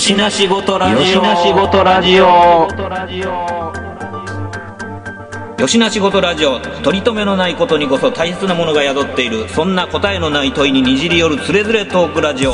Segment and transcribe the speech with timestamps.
[0.00, 0.98] よしなしごとラジオ。
[0.98, 2.24] よしなしごとラジオ。
[5.60, 6.58] よしなしごとラジオ。
[6.58, 9.46] 取り留めのないことにこそ大切なものが宿っている。
[9.50, 12.52] そんな答えのない問いににじり寄るつれづれトークラジオ。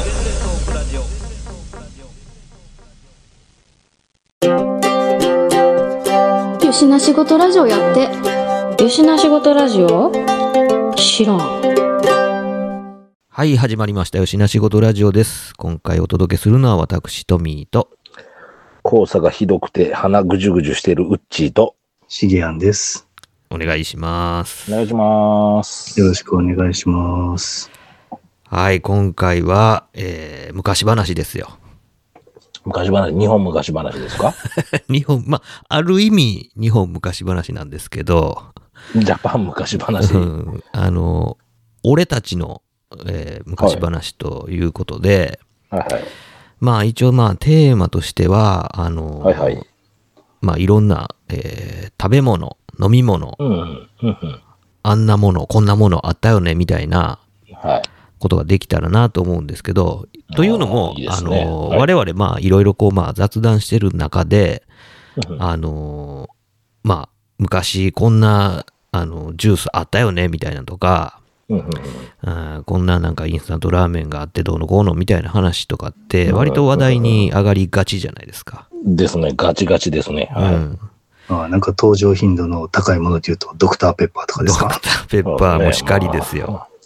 [6.66, 10.10] よしな仕事ラジオやってよしな仕事ラジオ？
[10.96, 11.75] 知らん。
[13.38, 14.16] はい、始まりました。
[14.16, 15.52] よしな仕事ラジオです。
[15.58, 17.90] 今回お届けするのは私、トミーと、
[18.82, 21.76] 黄砂がひどくて鼻ぐじゅぐじゅしてるウッチーと、
[22.08, 23.06] シゲアンです。
[23.50, 24.72] お願いします。
[24.72, 26.00] お願いします。
[26.00, 27.70] よろしくお願いします。
[28.44, 31.58] はい、今回は、えー、昔話ですよ。
[32.64, 34.32] 昔話、日本昔話ですか？
[34.88, 38.44] 日本、まあ、ある意味、日本昔話なんですけど、
[38.94, 40.14] ジャパン昔話。
[40.14, 41.36] うんあの、
[41.82, 42.62] 俺たちの、
[43.06, 46.04] えー昔話ということで、はいはい。
[46.60, 49.66] まあ一応まあテーマとしては、あの、はいはい。
[50.40, 54.40] まあいろんな、えー食べ物、飲み物、うんうん。
[54.82, 57.18] あんなもの、こんなものあったよね、みたいな
[57.62, 57.82] はい。
[58.18, 64.62] ことができたらなと思うんですけど、というのも、いいであの、はい我々まあいろいろこうまあ雑談してる中で、
[65.28, 66.28] うんあの、
[66.82, 71.70] まあ昔こんな、あの、ジュースあったよね、みたいなとか、うんうん
[72.22, 78.68] あーこんななんかインスタントラーメンがあってどうのこうのみたいな話とかってうん割と話題に上がりがちじゃないですか。
[78.84, 79.32] ですね。
[79.36, 80.28] ガチガチですね。
[80.32, 80.54] はい。
[80.54, 80.78] うん。
[81.28, 86.68] あなんか登場頻度の高いもので言うと、ドクターペッパーとかでドクすかターペッパーもしかりですよ。。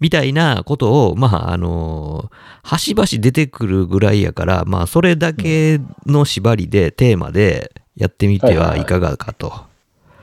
[0.00, 2.30] みたいなことを、まあ、あの、
[2.62, 9.52] 端々出てくるぐらいやから、まあ、それだけの縛りで、テーマでやってみてはいかがかと、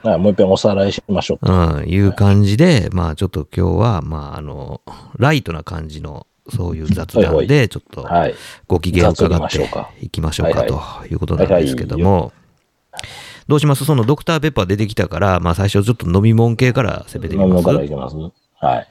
[0.04, 1.46] はい、もう一遍おさらいしましょう。
[1.46, 1.76] か。
[1.76, 4.82] うん、いう感じで、まあ、ちょっと今日は、まあ、あの、
[5.18, 8.36] ライトな感じの、そういう雑談で、ちょっとはい。
[8.68, 9.58] ご機嫌を伺って
[10.02, 10.68] いきましょうかはい
[11.10, 11.16] とい。
[11.16, 12.32] うことなんですけども、
[13.48, 13.86] どうします？
[13.86, 18.16] そのドクターペッパー出てきたから、まあ、最初ちょっと飲み物系から攻めてみ飲みます物からいきます？
[18.60, 18.88] はい。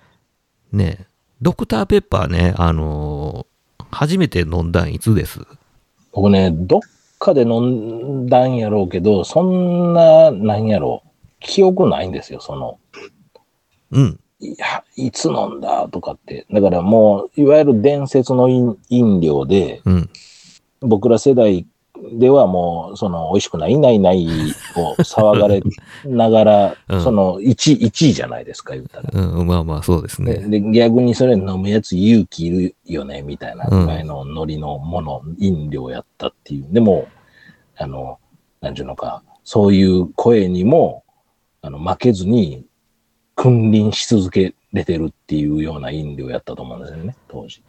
[0.73, 1.07] ね
[1.41, 5.41] ドクターペッパーね、あのー初めて飲んだんいつです？
[6.13, 6.81] 僕ね、どっ
[7.19, 11.09] かで飲んだんやろうけど、そんな、なんやろう。
[11.41, 12.79] 記憶ないんですよ、その。
[13.93, 14.21] うん。
[14.41, 16.47] いや、いつ飲んだとかって。
[16.51, 20.11] だからもう、いわゆる伝説の飲飲料で、うん。
[20.81, 21.67] 僕ら世代
[22.13, 24.27] ではもう、その、美味しくないないない
[24.77, 25.63] を騒がれ
[26.05, 29.11] ながら、 うんその、1位、1位じゃないですか、言ったら。
[29.13, 30.61] うん、まあまあ、そうですでね。
[30.61, 36.67] で逆にそれ飲むやつ勇気いるよね、みたいなうんぐらいのノリのもの、飲料やったっていう。
[36.71, 37.09] でも、
[37.77, 38.19] あの、
[38.61, 41.05] なんていうのか、そういう声にも、
[41.63, 42.65] あの、負けずに、
[43.35, 47.63] 君臨し続けれてるっていうような飲料やったと思うんですよね、当時。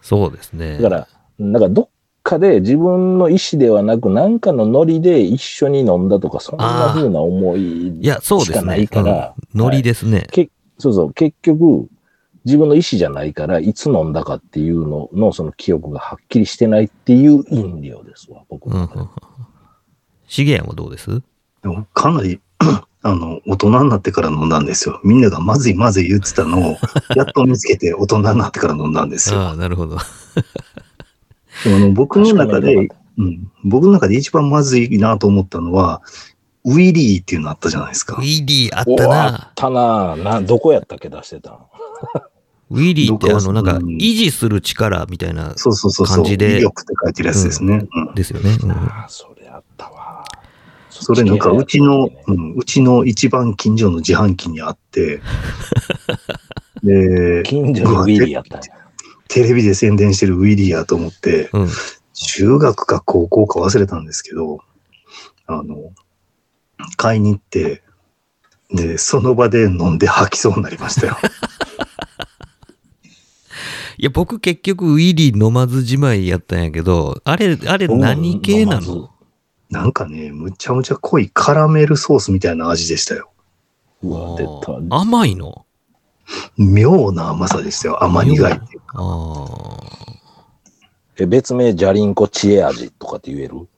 [0.00, 0.78] そうですね。
[0.78, 1.08] だから、
[1.40, 1.88] だからどっ
[2.24, 8.88] かで自分の意思ではなく、なんかのノリで一緒に飲んだとか、そんな風な思いいや、そうですねしかない。
[8.88, 10.26] から、うん、ノリですね。
[10.32, 11.86] けそうそう、結局、
[12.46, 19.10] 自分の意思じゃないから、いつ飲んだかっていうのの、その記憶がはっきりしてないっていう飲料ですわ、僕の。
[20.26, 21.22] 資源はどうです？
[21.62, 22.40] でもかなり、
[23.02, 24.98] あの、大人になってから飲んだんですよ。
[25.04, 26.76] みんながまずいまずい言ってたのを、
[27.14, 29.40] やっと見つけて大人になってから飲んだんですよ。
[29.44, 29.98] ああ、なるほど。
[31.62, 36.02] でもあの僕の中でうん、僕の中で一番まずいなと思ったのは、
[36.64, 38.20] ウィリーっていうのあったじゃないですかウ。
[38.22, 39.52] ィリーあったなっ。
[39.54, 41.68] たなな、どこやったっけ出してたの
[42.70, 46.16] ウィリーって、あの、なんか、うん維持する力みたいな、そうそうそうそう。
[46.16, 47.86] 感じで威力って書いてるやつですね。
[47.94, 48.56] うんですよね。
[48.62, 50.24] うんああ、それあったわ。
[50.90, 55.20] それなんかうちの、うん、うちの一番近所の自販機にあって、
[56.82, 58.83] で、近所にウィリーやったんや。
[59.34, 61.68] テレビで宣伝してるウィリーやと思って、うん。
[62.12, 64.60] 中学か高校か忘れたんですけど、
[65.48, 65.90] あの、
[66.96, 67.82] 買いに行って、
[68.70, 71.16] で、その場で飲んで吐きそうになりましたよ。
[73.98, 79.10] いや、僕結局ウィリー飲まずじまいやったんやけど、あれ、あれ何系なの？
[79.68, 83.32] なんかね、むちゃむちゃ濃いカラメルソースみたいな味でしたよ。
[84.00, 84.78] ずうわ、出た。
[84.96, 85.66] 甘いの？
[86.56, 88.04] 妙な甘さでしたよ。
[88.04, 88.83] 甘苦いっていうか。
[88.94, 89.80] ああ。
[91.18, 93.68] え、別名、ジャリンコ知恵味とかって言える？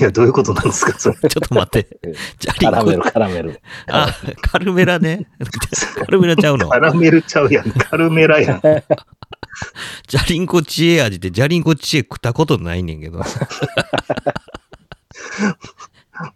[0.00, 1.16] いや、どういうことなんですか、それ。
[1.28, 1.98] ちょっと待って。
[2.38, 3.10] ジャリカラメル、ンコ。
[3.10, 3.60] カラメル。
[3.88, 4.08] あ、
[4.40, 5.28] カルメラね。
[5.96, 6.68] カルメラちゃうの？
[6.70, 6.80] カ。
[6.80, 7.70] ラメルちゃうやん。
[7.70, 8.60] カルメラやん。
[10.08, 13.18] ジャリンコ知恵味って、ジャリンコ知恵食ったことないねんけど。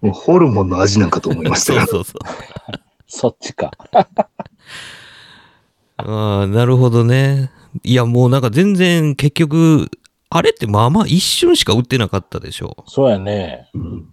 [0.02, 1.87] もうホルモンの味なんかと思いましたよ。
[1.87, 2.20] そうそうそう。
[3.06, 3.70] そっちか。
[5.96, 7.50] ああ、なるほどね。
[7.84, 9.90] いや、もうなんか全然結局、
[10.30, 12.84] あれってまあまあ一瞬しか売ってなかったでしょ。
[12.86, 13.70] そうやね。
[13.74, 14.06] うん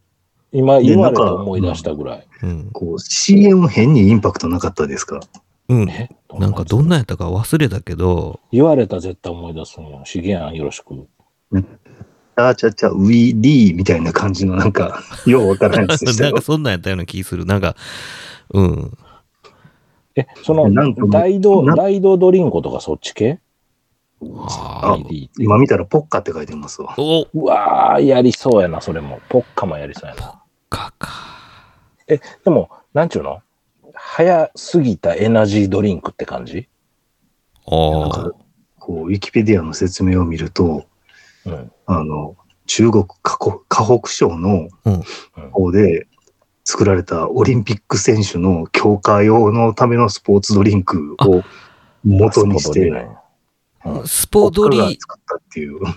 [0.52, 2.28] 今で言われてなんか思い出したぐらい。
[2.42, 2.70] うん。
[2.72, 5.20] こう、CM 変にインパクトなかったですか？
[5.68, 5.90] うん。
[5.90, 6.10] え？
[6.40, 6.64] なんか？
[6.64, 10.02] どんなやったか忘れたけど、言われたら絶対思い出すんよ。
[10.06, 10.96] しげやん、よろしく。
[12.38, 16.42] あーちゃちゃ、ウィリーみたいな感じのなんか、 ようわからないやつでしたよなんか。
[16.42, 17.44] そんなんやったような気する。
[17.44, 17.76] なんか、
[18.54, 18.98] うん。
[20.16, 23.40] え、そのなんかもう、大道、な大道ドリンクとかそっち系？
[24.22, 24.98] ああ
[25.38, 26.96] 今見たらポッカって書いてますわ。
[26.98, 29.20] おうわー、やりそうやな、それも。
[29.30, 30.42] ポッカもやりそうやな。
[30.70, 31.10] かか。
[32.08, 33.42] え、でも、なんちゅうの？
[33.94, 36.68] 早すぎたエナジードリンクって感じ？
[37.68, 38.32] ああなんか。
[38.80, 40.86] こう、ウィキペディアの説明を見ると、
[41.46, 41.72] うん。
[41.86, 42.36] あの、
[42.68, 45.04] 中国河北河北省のうん
[45.52, 46.08] 方で
[46.64, 51.44] 作られたオリンピック選手の強化用のためのスポーツドリンクを
[52.04, 53.06] 元にして、スポドリ、
[53.86, 55.80] 国家が作ったっていう。
[55.86, 55.96] あ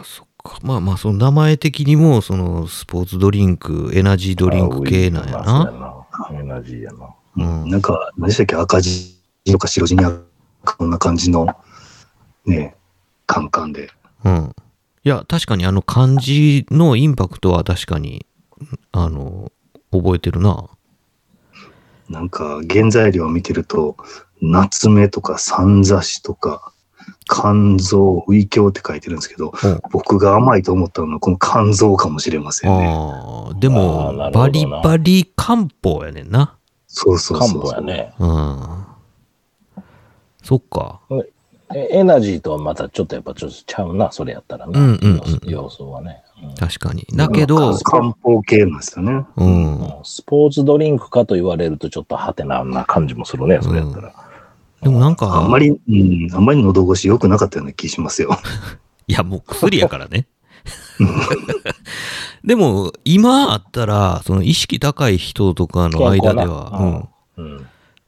[0.00, 0.58] あ、そっか。
[0.62, 5.64] まあまあ、その名前的にも、そのスポーツドリンク、エナジードリンク系なんやな。
[5.64, 6.06] な。
[6.32, 7.14] エナジーやな。
[7.36, 8.56] うんなんか、何でしたっけ？
[8.56, 10.04] 赤字とか白地に
[10.64, 11.46] こんな感じの、
[12.46, 12.74] ね、
[13.26, 13.90] カンカンで。
[14.24, 14.56] うん。
[15.04, 18.26] いや、確かにあの漢字のインパクトは確かに、
[18.90, 19.52] あの、
[19.92, 20.68] 覚えてるな。
[22.08, 23.96] なんか、原材料を見てると、
[24.40, 26.72] 夏目とか三座子とか、
[27.30, 32.86] 肝臓、ウイキョウって書いてるんですけど、うん僕が甘いと思ったのはこの肝臓かもしれませんね。
[32.88, 36.56] ああ、であもバリバリ漢方やねんな。
[36.86, 37.72] そうそう漢そうそう。
[37.72, 38.14] 方やね。
[38.18, 38.84] うん。
[40.42, 41.00] そっか。
[41.74, 44.72] えエナジーとはまたちょっとやっぱちょっとちゃうな、それやったらね。
[44.74, 46.22] うんうんうん要素はね。
[46.42, 47.04] うん確かに。
[47.14, 49.26] だけど、漢方系なんですよね。
[49.36, 49.80] うん。
[49.80, 54.14] うんスポーツドリンクかと言われるとちょっとハテナな感じもするね、それやったら。
[54.82, 58.30] でもなんか、あんまり、うん、あんまり喉越し良くなかったような気しますよ。
[59.08, 60.26] いや、もう薬やからね。
[62.44, 67.66] でも、今あったら、その意識高い人とかの間では、うんうん。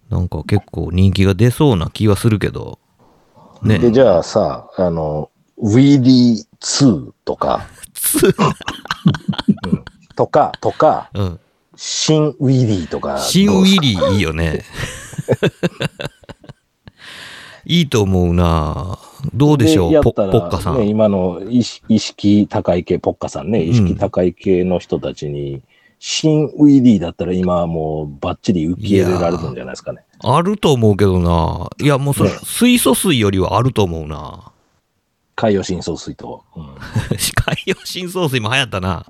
[0.09, 2.79] なんか結構人気が出そうな気はするけど、
[3.63, 3.79] ね。
[3.79, 7.67] で、じゃあさ、あの、ウィディ2とか、
[10.17, 11.41] とか、とか、うん。
[11.77, 13.19] 新ウィディとか。
[13.19, 14.65] シンウィリーいいよね。
[17.65, 18.99] いいと思うな
[19.35, 20.79] どうでしょうポやったらポッカさん。
[20.79, 25.63] ね、今の意識高い系、ポッカさんね、ん意識高い系の人たちに、
[25.99, 30.03] 新ウィディだったら今はもうバッチリ受け入れられるんじゃないですかね。
[30.23, 34.51] あると思うけどないや、もうそれ、ね水素水よりはあると思うな
[35.37, 36.45] 海洋深層水と。
[36.57, 36.65] うん
[37.35, 39.07] 海洋深層水も流行ったな。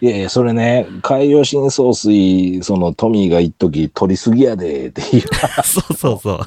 [0.00, 5.22] いやいや、それね、海洋深層水、そのトミーが一時取りすぎやでっていう、
[5.64, 6.38] そうそうそう。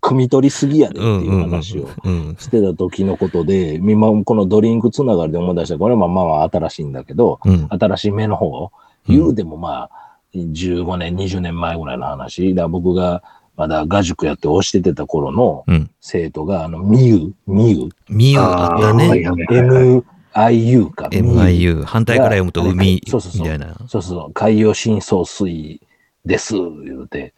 [0.00, 2.36] 汲み取りすぎやでってうんいううん話をうん。
[2.38, 5.78] してた時のことで、今このドリンクつながりで思い出した。
[5.78, 7.66] これはまあまあ新しいんだけど、うん。
[7.70, 8.70] 新しめの方、
[9.08, 9.90] 言うでもまあ、
[10.34, 12.54] 15年、20年前ぐらいの話。
[12.54, 13.22] だ僕が
[13.56, 15.90] まだ画塾やって教えてた頃のうん。
[16.00, 19.08] 生徒が、あの、ミユ、ミユ、ミュあったはいね。
[19.08, 20.02] はいはいはい
[20.34, 21.08] MIU か。
[21.08, 21.84] MIU。
[21.84, 23.76] 反対から読むと海そうそうそうみたいな。
[23.88, 25.80] そうそう、海洋深層水
[26.24, 27.34] です、言うて、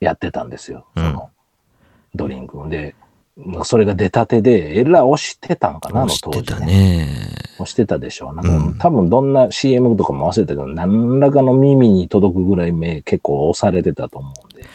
[0.00, 0.86] やってたんですよ。
[0.96, 1.30] その、
[2.14, 2.94] ドリンクで、
[3.36, 6.60] まあそれが出たてで、えらい押してたんかな、あの当時、知ってた。
[6.60, 7.08] ね。
[7.54, 8.34] 押してたでしょう。
[8.34, 14.66] なんか多分どんな CM とかも忘れたけど、何らかの耳に届くぐらい目結構押されてたと思うんで。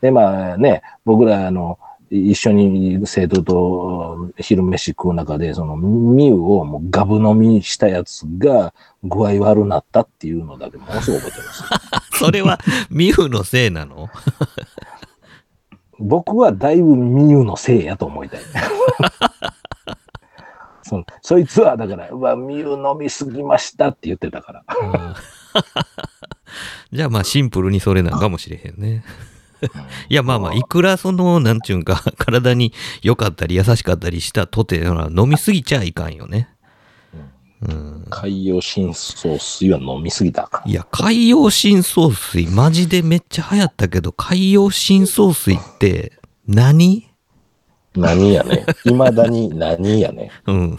[0.00, 1.78] で、まあね、僕ら、あの、
[2.10, 11.64] 一緒に生徒と昼飯食う中で、そのミュウをもうガブ飲みしたやつが具合悪なったっていうのだけものすごい覚えてます。
[12.24, 12.58] それは
[12.90, 14.08] ミュのせいなの？
[15.98, 18.40] 僕はだいぶミュウのせいやと思いたい。
[20.82, 24.64] そのそいつはだから、うわ、ミュウ飲みすぎましたって言ってたから。
[24.82, 25.14] うん
[26.92, 29.04] じゃあまあシンプルにそれなんかもしれへんね。
[30.08, 36.48] いやまあまあ、いくらその、なんちゅうんか、 体に良かったり優しかったりしたとて、飲みすぎちゃいかんよね。
[37.62, 38.06] うん。
[38.10, 40.62] 海洋深層水は飲みすぎたか。
[40.66, 46.12] いや、海洋深層水、マジでめっちゃ流行ったけど、海洋深層水って
[46.46, 47.08] 何、
[47.96, 48.66] 何やね。
[48.84, 50.30] 未だに何やね。
[50.46, 50.78] うん。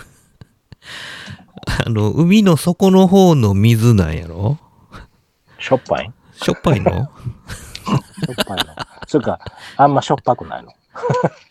[1.66, 4.60] あの、海の底の方の水なんやろ？
[5.58, 6.92] しょっぱいしょっぱいの？
[6.92, 7.10] し
[7.92, 8.64] ょっぱいの。
[9.08, 9.40] それか、
[9.78, 10.72] あんましょっぱくないの。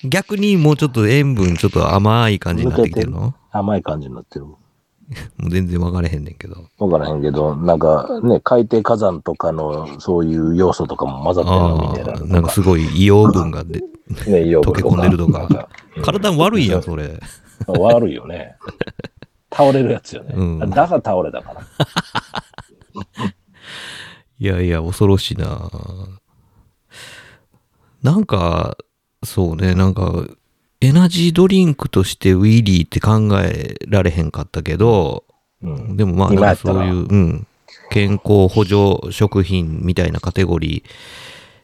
[0.05, 3.21] 逆にもうちょっと塩分ちょっと甘い感じになってきてるの？
[3.21, 4.47] も 甘い感じになってる。
[4.47, 6.65] う全然分からへんねんけど。
[6.79, 13.87] わからへんけど、なんかね、海底火山とかのそういう要素とかも混ざってるのみたいななんかすごい硫黄分がで、ね、
[14.27, 15.49] 溶溶け込んでるとかなん
[15.97, 17.21] うん体悪いやん、それ。
[17.67, 18.57] 悪いよね。
[19.53, 20.35] 倒れるやつよね。
[20.35, 21.61] うんだから倒れたから。
[24.41, 25.71] いやいや、恐ろしいな
[28.05, 28.77] なんか、
[29.25, 30.27] そうね、なんか、
[30.83, 35.25] エナジードリンクとしてウィリーって考えられへんかったけど、
[35.63, 35.97] うん。
[35.97, 37.47] でもまあ、そういう、うん、
[37.89, 40.85] 健康補助食品みたいなカテゴリ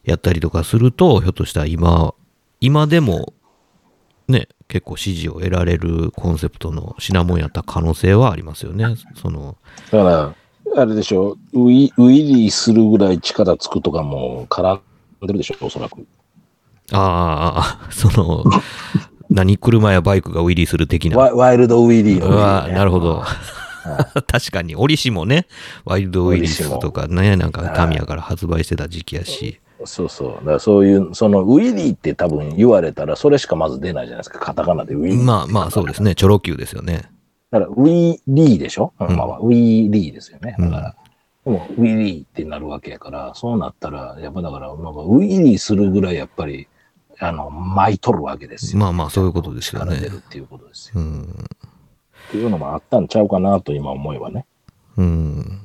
[0.06, 2.14] ーやったりとかすると、ひょっとしたら今、
[2.62, 3.34] 今でも、
[4.26, 8.86] ね、結構支持を得られるコンセプトの品物やった可能性はありますよね。
[9.14, 9.58] その、
[9.92, 10.34] だか
[10.74, 14.80] ら、あれでしょ、ウィウィリーするぐらい力つくとかも絡ん
[15.26, 16.06] でるでしょ、おそらく。
[16.92, 18.44] ああ、 その、
[19.28, 21.16] 何、車やバイクがウィリーする的な。
[21.16, 23.22] ワワイルドウィリーね、うわなるほど。
[24.26, 25.46] 確かに、折しもね、
[25.84, 29.60] ワイルドウィリスとかね、なんかタミヤから発売してた時期やし。
[29.84, 30.28] そうそう。
[30.40, 34.38] だからそういう、そのウィリーって多分言われたら、それしかまず出ないじゃないですか。
[34.38, 35.22] カタカナでウィリー。
[35.22, 37.10] まあまあそうですね、チョロ Q ですよね。
[37.50, 40.54] だから、ウィリーでしょ、んまあまあ、ウィリーですよね。
[40.58, 40.96] うんだから、
[41.44, 46.68] でも、ウィリーってなるわけやから、そうなったら、やっぱだから、ウィリーするぐらいやっぱり、
[47.20, 48.80] あの、巻いとるわけですよ。
[48.80, 51.00] まあまあそういうことですよね力出るっていうことですよ。
[51.00, 51.22] うん。
[52.28, 54.46] っていうのもあったんちゃうかなと今思えばね。
[54.96, 55.60] うん。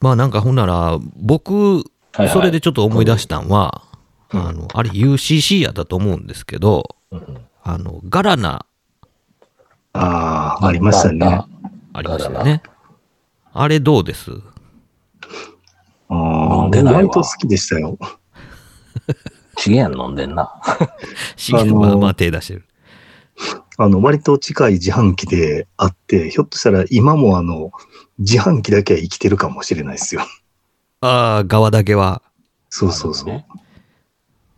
[0.00, 3.84] まあなんかほんなら、僕、はいはいそれでちょっと思い出したんは、
[4.32, 8.66] うんあの、あれ UCC やったと思うんですけど、うんあの、ガラナ
[9.92, 11.44] ああ、ありましたね。
[11.92, 12.62] ありましたよね。
[13.52, 14.32] あれどうです？
[16.08, 17.98] ああ、飲んでないわ割と好きでしたよ。
[19.60, 20.54] ちげえん飲んでんな。
[21.52, 21.64] まあ
[21.96, 22.64] まあ手出してる。
[23.76, 27.70] あの、割と近い自販機であって、ひょっとしたら今もあの、
[28.18, 30.22] 自販機だけは生きてるかもしれないですよ。
[31.02, 32.22] ああ、側だけは。
[32.70, 33.28] そうそうそう。
[33.28, 33.46] ね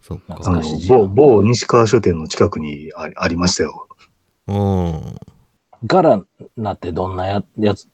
[0.02, 0.38] そっか。
[0.44, 3.88] あの某、某西川書店の近くにあありましたよ。
[4.46, 5.16] うん。
[5.84, 6.22] ガラ
[6.56, 7.88] ナってどんなややつ？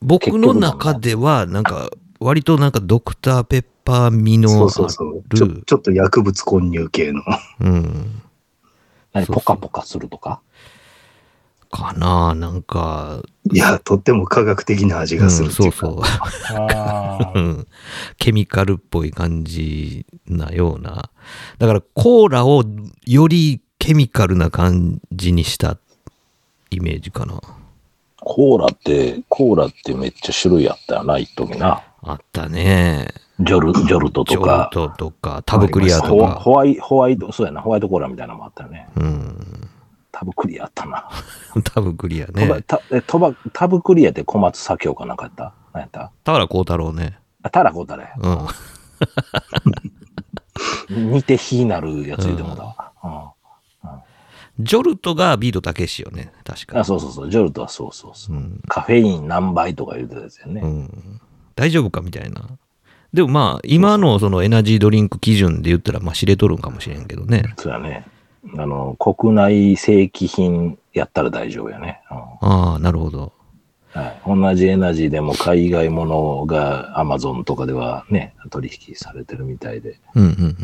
[0.00, 1.90] 僕の中では、なんか、
[2.20, 5.22] 割となんかドクターペッパー味のそうそうそう。
[5.34, 7.22] ちょあるちょっと薬物混入系の。
[7.60, 8.22] うん。
[9.12, 10.40] 何ポカポカするとか？
[11.70, 13.22] かななんか、
[13.52, 15.54] いや、とっても科学的な味うん、がするうか。
[15.54, 16.00] そうそう。
[16.54, 17.66] あうん
[18.18, 21.10] ケミカルっぽい感じなような。
[21.58, 22.64] だからコーラを
[23.04, 25.76] よりケミカルな感じにした
[26.70, 27.38] イメージかな。
[28.20, 31.82] コーラって、コーラってめっちゃ種類あったよな、一時な。
[32.10, 33.08] あったね。
[33.40, 36.34] ジョル、ジョルトジョとかル、トとか、タブクリアとか。
[36.40, 38.88] ホワイホワイト、そうやな、ホワイトコーラみたいなのもあったよね。
[38.96, 39.68] うん。
[40.10, 41.08] タブクリアあったな。
[41.62, 42.62] タブクリアね。
[42.66, 45.52] たえトバタブクリアって小松左京かなんかやった？
[45.72, 46.10] 何やった？
[46.24, 47.18] 田原幸太郎ね。
[47.42, 48.12] あ、タラコタレ。
[48.18, 48.48] うん。
[51.12, 53.34] 似て非なるやつ言うてもだわ。
[54.58, 56.32] ジョルトがビートたけしよね。
[56.42, 56.74] 確うん。
[56.74, 56.84] かあ、。
[56.84, 58.38] そうそうそう、ジョルトはそうそうそうう。
[58.40, 58.60] ん。
[58.66, 60.60] カフェイン何倍とか言うてたやつよね。
[60.62, 61.20] うん。
[61.58, 62.42] 大丈夫かみたいな。
[63.12, 67.52] でもまあ、今のそのエナジードリンク基準で言ったら、まあ知れとるんかもしれんけどね。
[67.56, 68.06] そうやね。
[68.56, 72.00] あの、国内正規品やったら大丈夫やね。
[72.12, 73.32] うんああ、なるほど。
[73.92, 80.56] はい、同じエナジーでも海外ものがアマゾンとかではね、取引されてるみたいで、うんうん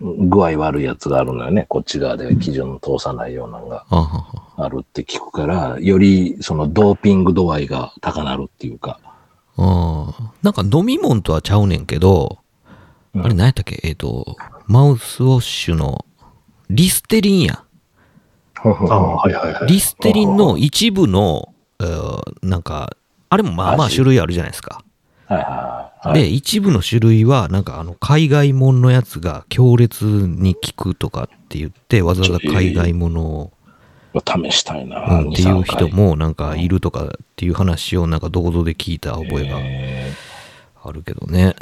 [0.00, 0.28] うんうん。
[0.28, 1.64] 具合悪いやつがあるのよね。
[1.70, 3.86] こっち側で基準通さないようなのが
[4.58, 9.00] あるって聞くから、よりそのドーピング度合いが高なるっていうか。
[9.56, 10.32] ああ。
[10.42, 12.38] なんか飲み物とはちゃうねんけど、
[13.14, 13.78] うんあれ何やったっけ？
[13.82, 16.06] えっ、と、マウスウォッシュの
[16.70, 17.62] リステリンや。
[18.64, 19.66] ああ、はいはいはい。
[19.66, 22.96] リステリンの一部の、えーなんか、
[23.28, 24.82] あれもまあまあ味種類あるじゃないですか。
[25.26, 25.44] はいは
[26.02, 26.22] いはい。
[26.22, 33.52] で、一部の種類は、なんかあの、海外もんのやつが強烈に効くとかって言って、わざわざ海外ものを、
[34.20, 39.58] 試したいな、うんっていう人2-3もなんかいるとかっていう話をなんかどこぞで聞いた覚えが
[40.84, 41.54] あるけどね。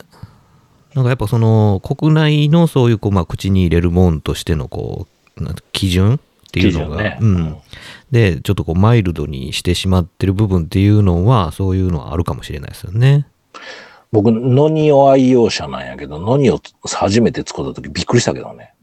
[0.95, 5.07] なんかやっぱその国内のそういうこうまあ口に入れるもんとしてのこ
[5.39, 6.19] う基準っ
[6.51, 7.57] ていうのが、ねうん。
[8.11, 13.27] で、ちょっとこうマイルドにしてしまってる部分っていうのはそういうのはあるかもしれないですよね。
[14.11, 18.75] 僕、ノニオ愛用者なんやけど、ノニオ初めて使った時びっくりしたけどね。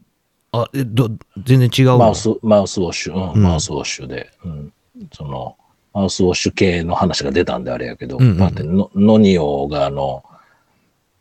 [0.52, 1.10] あ、え、ど、
[1.44, 1.98] 全然違うの？
[1.98, 3.42] マウス、マウスウォッシュ、うん、うん。
[3.42, 4.72] マウスウォッシュで、うん、
[5.12, 5.56] その、
[5.92, 10.24] マウスウォッシュ系の話が出たんであれやけど、うんうんってノノニオがあの、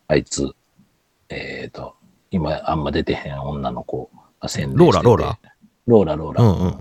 [0.08, 0.54] あいつ、
[1.30, 1.96] えっ、と、
[2.32, 4.86] 今あんま出てへん女の子が宣伝してて。
[4.86, 5.40] ローラローラ？
[5.88, 6.44] ローラ、ローラ。
[6.44, 6.80] うんうん。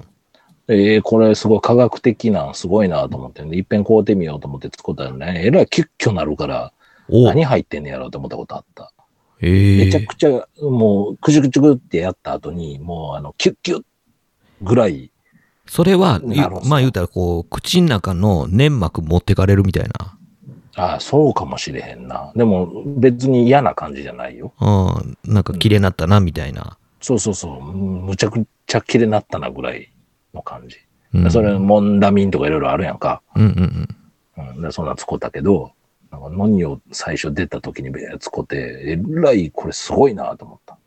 [0.68, 6.72] えー、これすごい科学的なんすごいなと思って、いっぺん買うてみようと思って使ったらね、えらいキュッキュなるから、
[7.08, 8.92] お何入ってんねやろうと思ったことあった。
[9.40, 13.82] ええめちゃくちゃ、もう、くじゅくじゅくってやった後に、もう、あの、キュッキュッ
[14.62, 15.10] ぐらい、
[15.68, 16.20] それは、
[16.64, 20.16] まあ言うたらこう、口の中の粘膜持ってかれるみたいな。
[20.76, 22.32] ああ、そうかもしれへんな。
[22.36, 24.52] でも別に嫌な感じじゃないよ。
[24.60, 26.78] うん、なんか綺麗になったな、みたいな。
[27.00, 27.62] そうそうそう。
[27.62, 29.90] むちゃくちゃ綺麗になったなぐらい
[30.34, 30.76] の感じ。
[31.14, 33.22] うん、それ、モンダミンとかいろいろあるやんか。
[33.34, 33.88] うんうん
[34.56, 35.72] うん、でそんなん使ったけど、
[36.16, 40.78] なんかノニを最初出た時に使って、えらいこれすごいなと思った。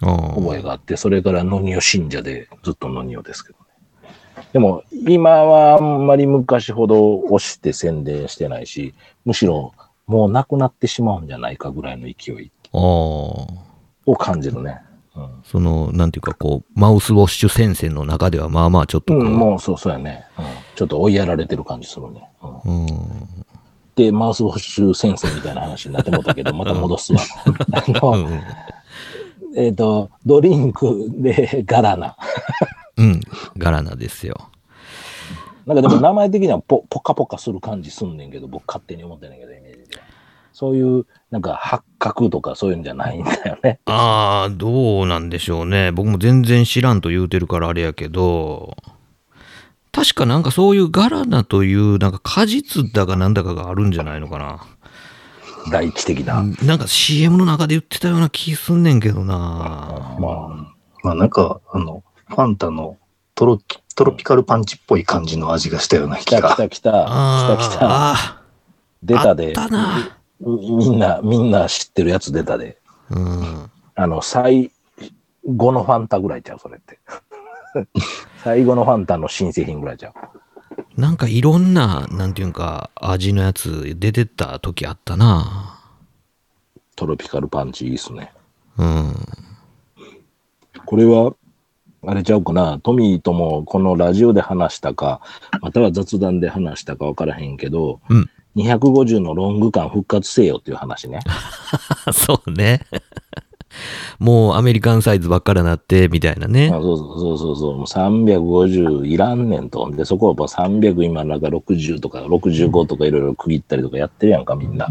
[0.00, 4.44] 覚えがあって、それからノニオ信者でずっとノニオですけどね。
[4.52, 9.72] でも、今はあんまり昔ほど押して宣伝してないし、むしろ
[10.06, 12.50] もうなくなってしまうんじゃないかぐらいの勢い。
[12.72, 14.80] を感じるね。
[15.16, 20.44] うんその、なんていうか、こう、マウスウォッシュ戦線の中では、まあまあ、ちょっとこう、うん、もうそうそうやね、うん。
[20.74, 22.28] ちょっと追いやられてる感じするね。
[22.42, 23.46] うんうん、
[23.96, 27.20] で、マウスウォッシュ先生みたいな話になってもったけど、また戻すわ。
[29.56, 32.14] えっ、と、ドリンクでガラナ。
[32.98, 33.20] うん。
[33.56, 34.50] ガラナですよ。
[35.64, 39.98] なんかでも名前的にはポポカポカする感じすんねんけど、僕勝手に思ってんねんけど、イメージ。
[40.52, 43.80] そういう、なんか八角とかそういうんじゃないんだよね。
[43.86, 45.90] ああ、どうなんでしょうね。
[45.90, 48.76] 僕も全然知らんと言うてるからあれやけど、
[49.96, 54.60] 確かなんかそういうガラナという、なんか果実だかなんだかがあるんじゃないのかな。
[55.72, 56.44] 第一的な。
[56.62, 60.18] なんか CM の中で言ってたような気すんねんけどな。
[60.20, 62.98] ままあなんか、あの、ファンタの
[63.34, 63.58] トロ
[63.94, 66.54] トロピカルパンチっぽい感じの味がしたような気が。
[66.54, 67.04] た来た来た。
[67.08, 67.86] あ来た来た。
[67.88, 68.36] あー、
[69.02, 70.18] 出たであったな。
[70.40, 72.76] みんな、みんな知ってるやつ出たで。
[73.08, 73.70] うん。
[73.94, 74.70] あの、最
[75.46, 76.98] 後のファンタぐらいちゃう、それって。
[78.46, 81.00] 最後のファンタの新製品ぐらいちゃう？
[81.00, 85.80] なんかいろんな、なんていうんか、味のやつ出てた時あったな。
[86.94, 88.32] トロピカルパンチいいっすね。
[88.78, 89.14] うん。
[90.84, 91.34] これは、
[92.06, 95.22] あれちゃうかな、トミーともこのラジオで話したか、
[95.60, 101.18] または雑談で話したか分からへんけど、うん250のロング間復活せよっていう話ね。
[102.14, 102.80] そうね。
[104.18, 106.80] もうアメリカンサイズばっかりなって、みたいなねあ。
[106.80, 109.90] そうそうそうそうもう350いらんねんと。
[109.90, 114.88] で、そこはもう300今なんか60とか65とかいろいろ区切ったりとかやってるやんか、みんな。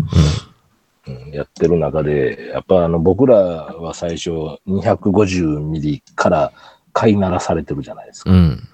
[1.07, 4.31] うん、やってる中で、やっぱあの僕らは最初
[4.67, 6.51] 250ミリから
[6.93, 8.31] 飼いならされてるじゃないですか。
[8.31, 8.67] うん。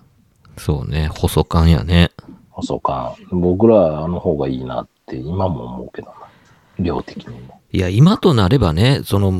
[0.57, 1.07] そうね。
[1.07, 2.11] 細感やね。
[2.51, 3.15] 細感。
[3.31, 6.13] 僕らはあの方がいいなって今も思うけどな。
[6.79, 7.60] 量的にも。
[7.73, 9.31] いや、今となればね、その、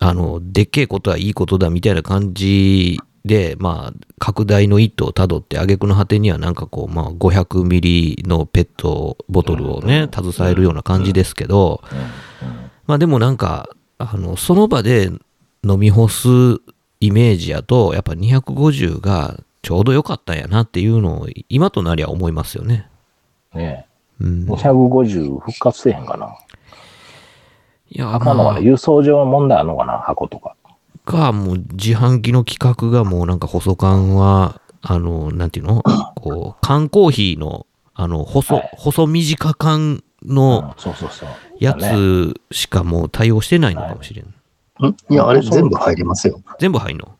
[0.00, 11.82] あの、でっけえことはいいことだみたいな感じで、まあ、拡大の一途をたどって、挙句の果てにはなんかこう、まあ、500ミリのペットボトルをね、携えるような感じですけど、
[12.86, 15.10] まあでもなんか、あの、その場で
[15.64, 16.28] 飲み干す
[17.00, 22.88] イメージやと、やっぱ250がちょうど良かったんやなっていうのを、今となりゃ思いますよね。
[23.54, 23.86] ね
[24.20, 24.42] うん。
[24.44, 24.52] え。
[24.52, 26.36] 250復活せえへんかな。
[27.90, 30.54] いや、あかんのかな、まあ、輸送上の問題あんのかな箱とか。
[31.04, 35.82] か、もう自販機の規格がもうなんか細缶は、あの、なんていうの？
[36.16, 41.28] こう、缶コーヒーの、あの、細、はい細短缶うんの、そうそうそう。
[41.60, 44.26] やつしかもう対応してないのかもしれん。
[44.26, 44.96] ん？
[45.08, 46.40] いや、あれ全部入りますよ。
[46.58, 47.16] 全部入んの？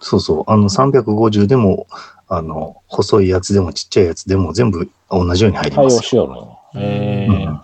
[0.00, 0.44] そうそう。
[0.46, 1.86] あの、350でも、
[2.28, 6.02] あの、細いやつでもちっちゃいやつでも全部同じように入り対応ますよ。
[6.02, 6.58] しよるの。
[6.74, 7.60] ええうん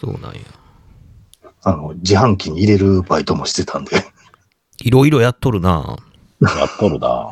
[0.00, 0.40] そうなんや。
[1.66, 3.90] あの、自販機に入れるバイトもしてたんで。
[4.78, 5.96] いろいろやっとるな。
[6.40, 7.30] やっとるな。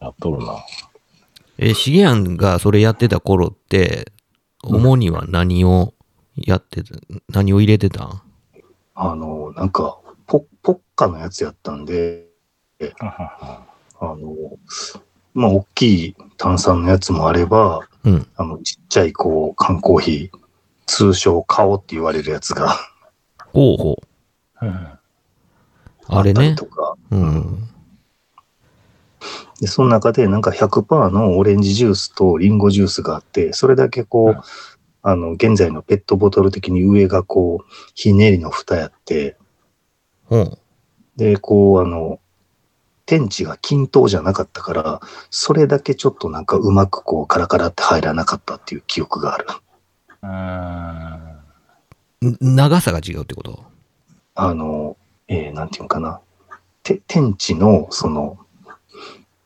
[0.00, 0.64] やっとるな。
[1.58, 4.12] え、しげやんがそれやってた頃って、
[4.62, 5.94] 主には何を
[6.36, 6.94] やってた、
[7.28, 8.04] 何を入れてた？
[8.04, 8.22] ん
[8.94, 9.98] あの、なんか、
[10.28, 12.28] ポポッカのやつやったんで、
[13.98, 14.32] あの、
[15.34, 18.28] まあ、大きい炭酸のやつもあれば、うん。
[18.36, 20.38] あの、ちっちゃい、こう、缶コーヒー、
[20.86, 22.78] 通称、顔って言われるやつが
[23.56, 23.96] ほうほ
[24.60, 24.66] う。
[24.66, 24.88] うん
[26.08, 26.66] あれねと。
[26.66, 27.68] か、うん。
[29.60, 34.40] で、その中でなんか100%のオレンジジュースとリンゴジュースがあって、それだけこう、うん
[35.02, 39.36] あの、現在のペットボトル的に上がこう、ひねりの蓋やって、
[40.24, 40.58] ほう。
[41.16, 42.18] で、こう、あの、
[43.06, 49.46] 天地が均等じゃなかったから、それだけちょっとなんかうまくこう、カラカラって入らなかったっていう記憶がある。
[52.40, 53.64] 長さが違うってこと？
[54.34, 54.96] あの、
[55.28, 56.20] えーなんていうのかな。
[56.82, 58.38] て天地の、その、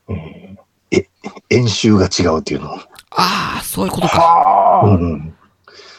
[0.09, 1.09] えーえ、
[1.51, 2.75] 円周が違うっていうの。
[2.75, 4.19] ああ、そういうことか。
[4.19, 5.35] はあ、うん。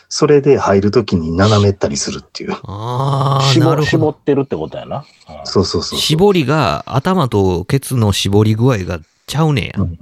[0.09, 2.53] それで入るときに斜めったりするっていう。
[2.63, 3.85] ああ、な絞るほど。
[3.85, 4.97] 絞ってるってことやな。
[4.97, 5.03] うん
[5.45, 5.99] そうそうそうそう。
[5.99, 9.81] 絞りが、頭とケツの絞り具合がちゃうねや。
[9.81, 9.97] うん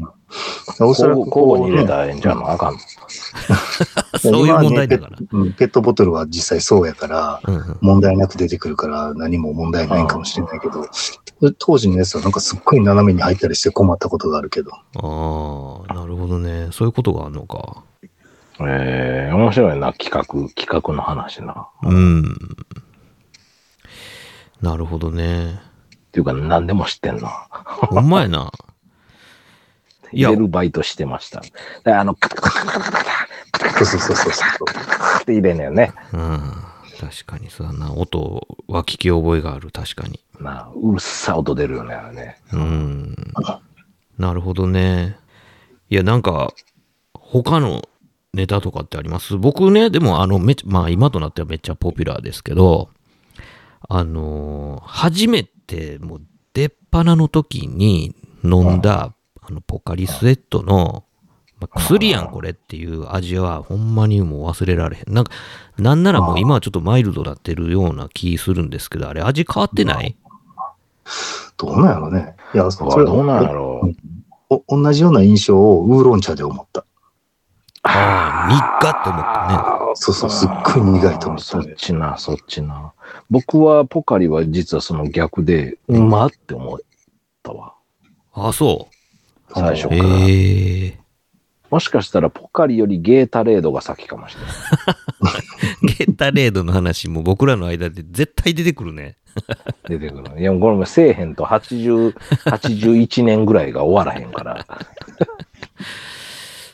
[0.82, 2.80] おそらく交互に入れねたらええんじゃんのあかん の。
[4.20, 5.12] そういう問題だから。
[5.12, 10.86] ねペットうんペットボトルは実際そうやから、うんうん問題なく出てくるから何も問題ないんかもしれないけど、
[11.58, 14.72] 当時のやつはなんかすっごい斜めに入ったりして困ったことがあるけど。
[14.74, 16.68] ああ、なるほどね。
[16.72, 17.84] そういうことがあるのか。
[18.62, 21.68] ええ面白いな、企画、企画の話な。
[21.84, 22.24] うん。
[24.62, 25.54] なるほどね。
[25.54, 25.58] っ
[26.12, 27.48] ていうか、何でも知ってんな。
[27.50, 28.52] ほんまやな。
[30.12, 31.42] 入れるバイトしてました。
[31.86, 33.04] あの、カタカタカタカタカ
[33.60, 35.22] タカタそうそうそうそう。
[35.22, 35.94] って入れんのよね。
[36.14, 36.42] うん。
[37.00, 40.20] 確かにさ、な、音は聞き覚えがある、確かに。
[40.40, 42.38] なあうるさ音出るよね、あれね。
[42.52, 43.16] うん。
[44.18, 45.18] なるほどね。
[45.90, 46.54] いや、なんか、
[47.14, 47.88] 他の
[48.34, 52.90] ネタとかってあります僕ね、でも、あの、め、まあ、今となってはめっちゃポピュラーですけど、
[53.88, 56.22] あの初めて、もう、
[56.54, 59.14] 出っ鼻の時に飲んだ、
[59.50, 61.04] あの、ポカリスエットの、
[61.60, 65.14] まあ、薬やん、これっていう味は、ほんまにもう忘れられへん。
[65.14, 65.32] なんか、
[65.78, 70.16] なんならもう今はちょっとマイルドなってるような気するんですけど、あれ味変わってない？
[71.58, 72.36] どうなんやろね。
[72.54, 73.82] いや、それどうなんやろ
[74.50, 74.64] う。
[74.68, 76.86] お同じような印象をウーロン茶で思った。
[77.84, 79.48] ああ、苦って思った
[79.88, 79.96] ね。
[79.96, 81.76] そうそう、すっごい苦いと思ったそっね。
[81.78, 82.94] ちな、そっちな。
[83.30, 86.80] 僕はポカリは実はその逆で、うまって思っ
[87.44, 87.74] たわ。
[88.34, 88.96] ああ、そう。
[89.54, 90.04] 最初から。
[90.28, 91.00] ええ
[91.70, 95.94] もしかしたらポカリよりゲータレードが先かもしれない。
[95.98, 99.18] ゲータレードの話も僕らの間で絶対出てくるね。
[99.88, 100.42] 出てくる。
[100.42, 104.66] いや、これもせえへんと80、81 年ぐらいが終わらへんから。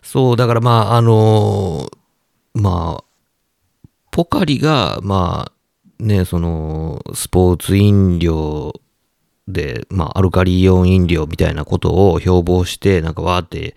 [0.02, 3.04] そう、だからまあ、あのーまあ、
[4.12, 8.74] ポカリが、まあ、ね、その、スポーツ飲料
[9.48, 13.76] で、まあ、アルカリイオン飲料みたいなことを標榜して、なんかわーって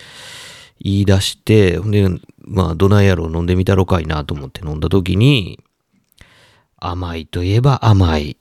[0.81, 5.63] 言い出して、ほんで、まあ、どないやろ飲んでみたろかいなと思って飲んだ時に、
[6.79, 8.37] 甘いといえば甘い。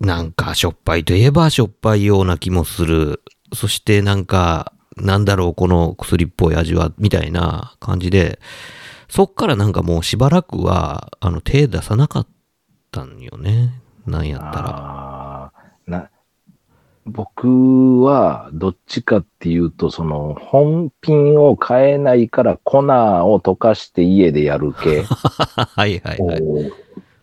[0.00, 3.22] なんかしょっぱいといえばしょっぱいような気もする。
[3.52, 8.38] そしてなんか、なんだろう、この薬っぽい味は、みたいな感じで、
[9.08, 12.26] そっからなんかもうしばらくは、あの、手出さなかっ
[12.92, 13.80] たんよね。
[14.06, 15.52] なんやったら。
[15.86, 16.10] な
[17.08, 22.82] 僕はどっちかっていうと、その本品を買えないから粉を
[23.40, 25.02] 溶かして家でやる系。
[25.56, 26.42] はいはいはい。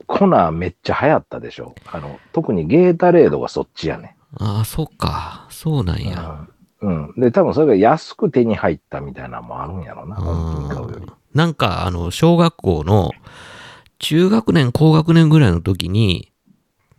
[0.08, 1.76] 粉めっちゃ流行ったでしょ。
[1.91, 4.15] あの、特にゲータレードがそっちやね。
[4.38, 5.48] ああ、そっか。
[5.50, 6.48] そうなんや。
[6.82, 7.13] うん。
[7.17, 11.12] で、多分それが安く手に入ったみたいなのもあるんやろな、本品買うより。
[11.34, 13.12] なんか、あの、小学校の
[14.00, 16.32] 中学年、高学年ぐらいの時に、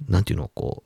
[0.09, 0.83] なんていうの、こ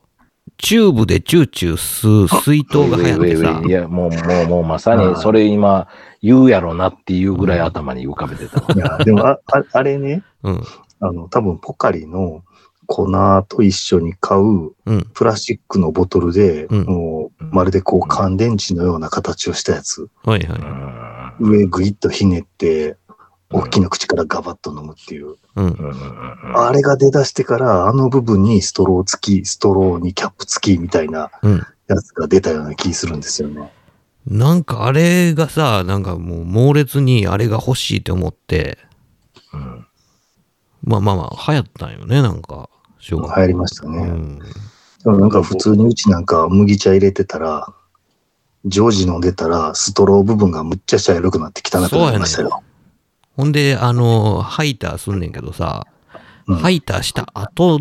[0.61, 3.63] チューブでチューチュー吸う水筒が流行ってさ。
[3.65, 5.87] い、や、もう、もう、もうまさにそれ今
[6.21, 6.51] 言う。
[6.51, 8.67] やろなっていうぐらい頭に浮かべてたわ。
[8.75, 10.63] いや、でもあ、ああれね、うん、
[10.99, 12.43] あの、多分ポカリの
[12.85, 13.07] 粉
[13.47, 16.83] と一緒に買ううん、プラスチックのボトルで、うん。
[16.83, 21.51] もう、まるでこう乾電池のような形をしたやつ、はいはうん。
[21.51, 22.97] 上ぐいっとひねって、
[23.51, 25.31] 大きな口からガバッと飲むっていう。
[25.31, 25.35] い。
[25.55, 25.65] うん。
[25.65, 31.61] うんうんうんあれが出だしてから、あの部分にストロー付き、ストローにキャップ付きみたいなうん。
[31.87, 33.71] やつが出たような気するんですよね。
[34.27, 38.77] なんかあれがさ、なんかもう猛烈にあれが欲しいって思って、
[39.53, 39.87] うん
[40.83, 42.69] まあまあまあ流行ったんよね、なんか。
[43.09, 43.97] 流行りましたね。
[43.97, 44.39] うん。
[44.39, 47.73] でもなんか普通にうちなんか麦茶入れてたら、
[48.65, 52.63] 常時飲んでたら、ストロー部分がむっちゃ茶色くなって汚くなりましたよ。
[53.41, 55.87] ほんで、あの、ハイターすんねんけどさ、
[56.45, 57.79] うんハイターした後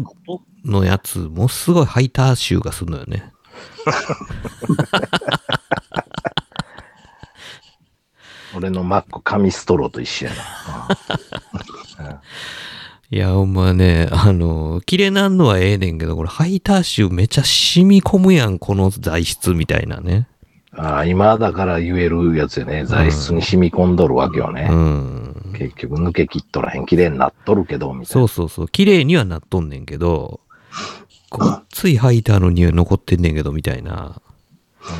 [0.65, 3.31] のやつ、ものすごいハイター臭がするのよね。
[8.57, 10.33] 俺のマック紙ストローと一緒や
[11.99, 12.23] な。
[13.11, 20.27] いや、ほんまね、あの、綺麗なんのはええねんけど、これハイター臭めちゃ染み込むやん、この材質みたいなね。
[20.73, 22.85] ああ、今だから言えるやつやね。
[22.85, 24.69] 材質に染み込んどるわけよね。
[24.71, 25.53] うん。
[25.57, 26.87] 結局抜け切っとらへん。
[26.87, 28.07] 綺麗になっとるけど、みたいな。
[28.07, 28.69] そうそうそう。
[28.69, 30.41] 綺麗にはなっとんねんけど、
[31.31, 34.21] ごっついハイターの匂い残ってんねんけど、みたいな。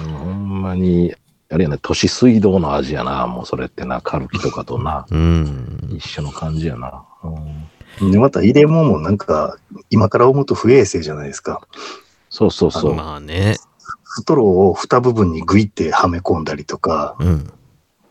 [0.05, 1.15] うんほんまに、
[1.51, 3.27] あれやね、都市水道の味やな。
[3.27, 5.07] もうそれってな、カルキとかとな。
[5.11, 5.89] うん。
[5.97, 7.05] 一緒の感じやな。
[7.23, 7.71] うん
[8.11, 9.59] で、また入れ物もなんか、
[9.91, 11.61] 今から思うと不衛生じゃないですか。
[12.31, 12.95] そうそうそう。
[12.95, 13.57] まあね。
[14.13, 17.51] ストローを蓋部分にグイってはめ込んだりとか、うん。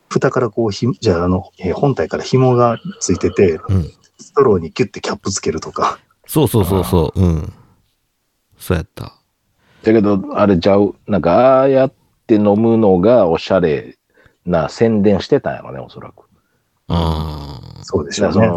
[0.10, 3.84] 蓋からこうひ、じゃああの、えー本体から紐がついてて、うん。
[4.20, 6.00] ストローにキュッてキャップつけるとか。
[6.26, 7.22] そうそうそうそう。
[7.22, 7.54] うん。
[8.58, 9.14] そうやった。
[9.84, 10.96] だけど、あれちゃう？
[11.08, 11.92] なんか、ああやっっ
[12.30, 13.98] て飲むのがおしゃれ
[14.46, 16.26] な宣伝してたんやろね、おそらく。
[16.88, 18.48] あそうでしょうね。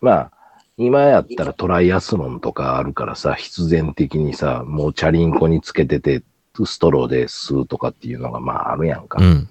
[0.00, 0.32] まあ、
[0.76, 6.24] 今やったらトライアスロンとかあるからさ、必然的にさ、もうチャリンコにつけてて、
[6.64, 9.18] ストローで吸うとかっていうのがまああるやんか。
[9.20, 9.24] あ。
[9.24, 9.48] うん。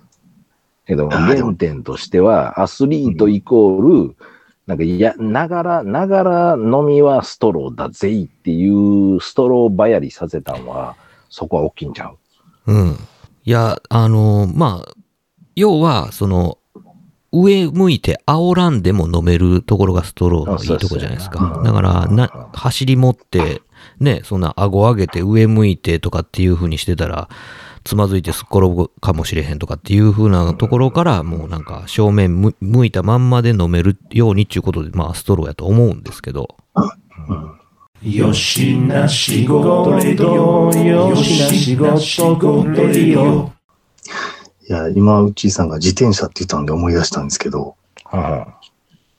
[0.86, 4.16] けど、原点としては、アスリートイコール、
[4.66, 10.96] なんか、いや、ながら、ながら飲みはストローだぜいっていうストローばやりさせたんは、
[11.30, 12.12] そこは大きいんちゃ
[12.66, 12.74] う？
[12.74, 12.98] うん。
[13.44, 14.92] いや、あの、まあ、
[15.56, 16.58] 要は、その、
[17.32, 21.62] 上向いて煽らんでも飲めるところがストローのいいとこじゃないですか。
[21.64, 23.62] だから、な、走り持って、
[24.00, 27.30] ね、そんな顎上げて上向いてとかっていう風にしてたら、
[27.84, 36.56] つまずいてすっ転ぶかもしれへんとかっていう風なところから、もうなんか正面む向いたまんまで飲めるようにっていうことで、まあストローやと思うんですけど。
[38.02, 43.52] よしな仕事レディオよしな仕事レディオ
[44.70, 47.76] いや、今、うちさんが自転車って言ったんで思い出したんですけど、
[48.14, 48.46] うん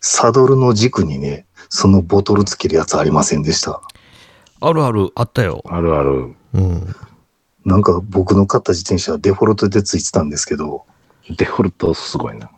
[0.01, 3.83] サドルの軸にね、そのボトルつけるやつありませんでした。
[4.61, 5.63] あるある、あったよ。
[5.67, 6.35] あるある。
[6.55, 6.95] うん。
[7.65, 10.85] なんか僕の買った自転車はデフォルトでついてたんですけど、
[11.37, 12.51] デフォルトすごいな。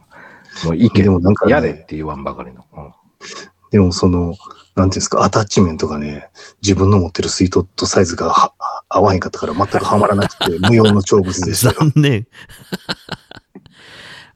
[0.65, 2.65] もういけでもなんかねやれって言わんばかりの。
[2.73, 2.93] うん
[3.73, 6.29] でもその、なんていうんですか、アタッチメントがね、
[6.61, 8.53] 自分の持ってるスイートとサイズがは
[8.91, 11.77] 合わへんかったから全くはまらなくて、無用の長物でしたよ。
[11.81, 12.27] 残念。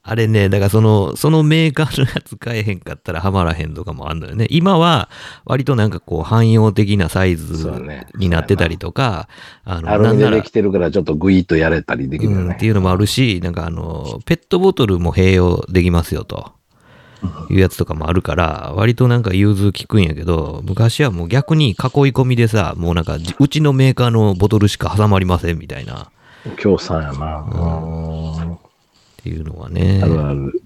[0.08, 4.46] あれね、だからその、そのメーカーのやつ買えへんかったらハマらへんとかもあんのよね。
[4.50, 5.08] 今は
[5.44, 7.68] 割となんかこう汎用的なサイズ
[8.14, 9.28] になってたりとか、
[9.64, 12.54] あの、アルミでできてるからちょっとグイッとやれたりできるようん、ね。
[12.54, 16.52] っていうのもあるし、なんかあの、ペットボトルも併用できますよと。
[17.50, 21.74] いうやつとかもあるから、割となんか融通効くんやけど、昔はもう逆に囲い
[22.12, 26.10] 込みでさ、もうなんか、じうちのメーカーのボトルしか挟まりませんみたいな、
[26.58, 27.38] 協賛やな。
[27.40, 28.15] うん
[29.26, 30.00] っていうのはね。
[30.02, 30.62] あるある。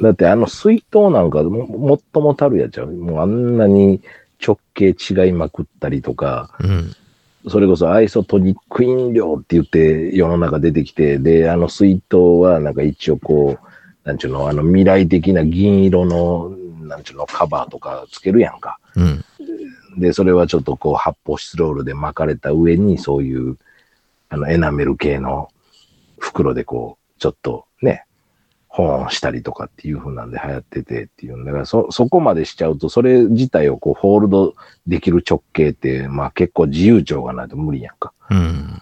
[0.00, 2.90] だってあの水筒なんかももっともたるやっちゃう？
[2.90, 4.00] もうあんなに
[4.44, 6.96] 直径違いまくったりとか、うん。
[7.48, 16.50] それこそアイソトニック飲料って言って世の中出てきて、で、あの水筒はなんか一応こう、なんちゅうの、あの未来的な銀色の、
[16.86, 18.78] なんちゅうの、カバーとかつけるやんか。
[18.94, 19.24] うん。
[19.98, 23.56] で、それはちょっとこう発泡スチロールで巻かれた上にそういう、
[24.28, 25.48] あのエナメル系の
[26.20, 28.04] 袋でこう、ちょっとね、
[28.66, 31.44] 保温したりとかっていう風なんで流行っててっていう。
[31.44, 34.56] だからそ、そこまでしちゃうと、それ自体をこうホールド
[34.88, 38.12] できる直径って、まあ結構自由帳がないと無理やんか。
[38.28, 38.80] うん。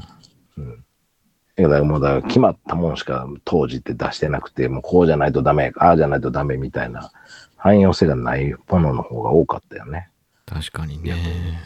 [1.55, 7.12] だからもうだから決まったもんしか当時って出してなくて、もうこうじゃないとダメ、ああじゃないとダメみたいな
[7.59, 10.09] 汎用性がないものの方が多かったよね。
[10.46, 11.61] 確かにね。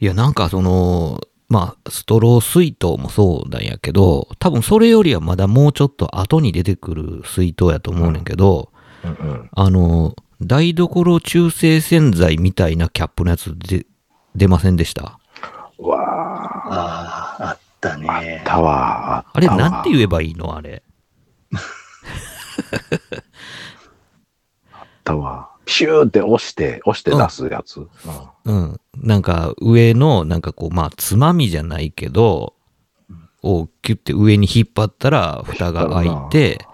[0.00, 8.72] いや、なんかその、まあ、ストロー水筒もそうなんやけど、多分それよりはまだもうちょっと後に出てくる水筒やと思うねんけど、
[9.04, 9.48] うんうん。
[9.52, 13.86] あの、台所中性洗剤みたいなキャップのやつで
[14.34, 15.18] 出ませんでした？
[15.78, 18.46] うわああ、あったあ、あねっ。
[18.46, 19.24] たわ。
[19.32, 20.82] あれったわなんて言えばいいのあれ？
[24.72, 25.50] あったわ。
[25.66, 27.80] ピシューって押して、押して出すやつ。
[27.80, 27.88] うん
[28.44, 28.80] うん。
[28.96, 32.54] なんか上の、なんかこう、まあ、つまみじゃないけど、
[33.42, 36.64] をキュッて上に引っ張ったら、蓋が開いて、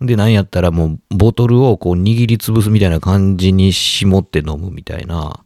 [0.00, 5.40] で、なんやったらもう、ボトルをこう握りつぶすみたいな感じに絞って飲むみたいな。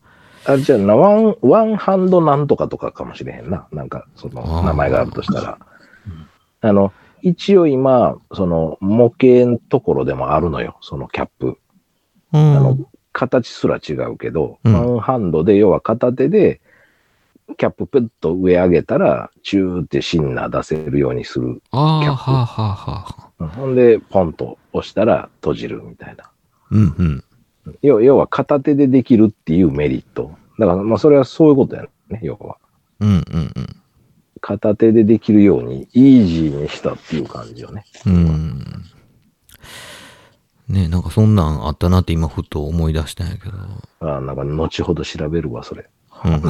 [0.45, 3.67] あれじゃあな、ワン、ワンハンドなんとかとかかもしれへんな。
[3.73, 5.59] なんか、その、名前があるとしたら。
[6.61, 10.77] あの、一応今、その、模型のところでもあるのよ。
[10.81, 11.59] そのキャップ。
[12.33, 16.61] うあのん。、形すら違うけど、うんワンハンドで、要は片手で、
[17.59, 21.63] キャッププッと上上げたら、チューってシンナー出せるようにする。
[21.71, 23.29] ああ、キャップはあ、はあ、はあ。
[23.41, 26.31] うんほんで、ポンと押したら閉じるみたいな。
[26.71, 27.25] うんうん。
[27.83, 30.33] 要要は片手でできるっていうメリット。
[30.59, 32.57] だから、まあ、それはそういうことやね、要は。
[33.01, 33.23] うんうん
[34.41, 37.85] 片手でできるように、イージーにしたっていう感じよね。
[38.05, 38.65] うん。
[40.69, 40.75] うん。
[40.75, 43.55] ねなんかそんなんあったなって今ふと思い出したんやけど。
[44.01, 45.89] あなんか、後ほど調べるわ、それ。
[46.25, 46.43] うん。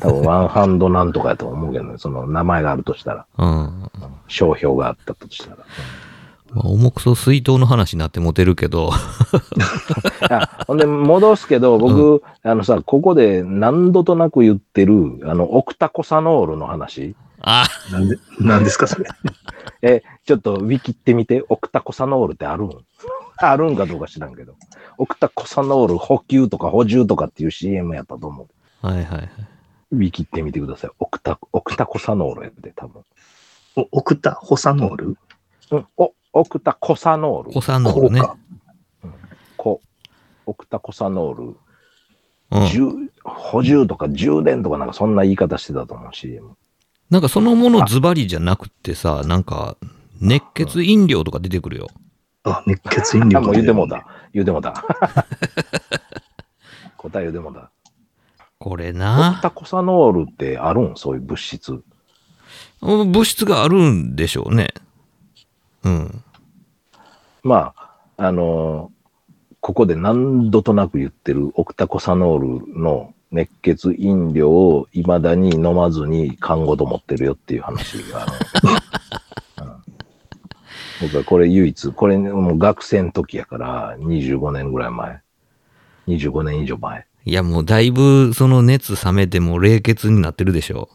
[0.00, 3.90] 多分、ワンハンドなんとかやと思うけどね、その名前があるとしたら、うん。
[4.28, 5.58] 商標があったとしたら。
[6.52, 8.90] まあ、重くそ水筒の話になってモテるけど、
[10.30, 17.14] あほんで、戻すけど、僕、あのさ、ここで何度となく言ってる、あの、オクタコサノールの話。
[17.40, 19.06] あなんで、なんですか、それ。
[19.82, 22.70] え、ちょっとウィキってみて、オクタコサノールってあるん？
[23.40, 24.56] あるんかどうか知らんけど。
[24.98, 28.48] オクタコサノール補給とか補充とかっていう CM やったと思
[28.82, 28.86] う。
[28.86, 29.28] はいはいはい。
[29.92, 30.90] ウィキってみてください。
[30.98, 33.02] オクタ、オクタコサノールやって、多分。
[33.76, 35.16] おオクタホサノール？
[35.70, 37.52] うん、お、オクタコサノール。
[37.52, 38.20] コサノールね。
[38.20, 38.36] こ
[39.56, 39.80] コ、
[40.46, 41.56] オクタコサノール。
[42.50, 42.66] うん。
[42.66, 46.56] 充補充とか充電とかなんかそんな言い方してたと思う、CM。
[47.10, 49.76] なんかそのものズバリじゃなくてさ、なんか
[50.20, 51.88] 熱血飲料とか出てくるよ。
[52.50, 54.06] あ、熱血飲料あ、もう言うてもうだた。
[54.32, 54.84] 言うてもうた。
[56.96, 57.70] 答え言うてもうた。
[58.58, 59.38] これオクな。
[59.42, 60.96] タコサノールってあるん？
[60.96, 61.82] そういう物質。
[62.80, 64.68] 物質があるんでしょうね。
[65.84, 66.24] うん。
[67.42, 68.98] まあ、あのー
[69.60, 78.26] ここで何度となく言ってるオクタコサノールの熱血飲料を未だに飲まずに看護と持ってるよっていう話があ
[81.00, 85.20] 僕はこれ唯一、これもう学生の時やから25年ぐらい前。
[86.08, 90.88] 25年以上前いやもうだいぶその熱冷めても冷血になってるでしょ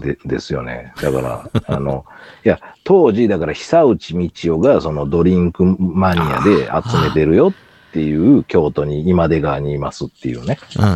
[0.00, 0.92] でですよね。
[1.02, 2.04] だから、あの、
[2.44, 7.52] いや、当時、だから久内道夫がそのドリンクマニアで集めてるよっ
[7.92, 10.58] ていう京都に今出川にいますっていうね。
[10.76, 10.80] う。
[10.80, 10.94] うんうん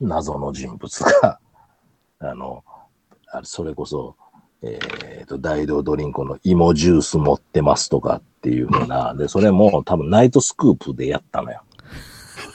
[0.00, 0.08] うん。
[0.08, 1.38] 謎の人物が、
[2.18, 2.64] あの、
[3.30, 4.16] あれそれこそ、
[4.64, 11.62] えっ、と、大道ドリンクの芋ジュース持ってますとかっていうふうな、で、それも多分ナイトスクープでやったのよ。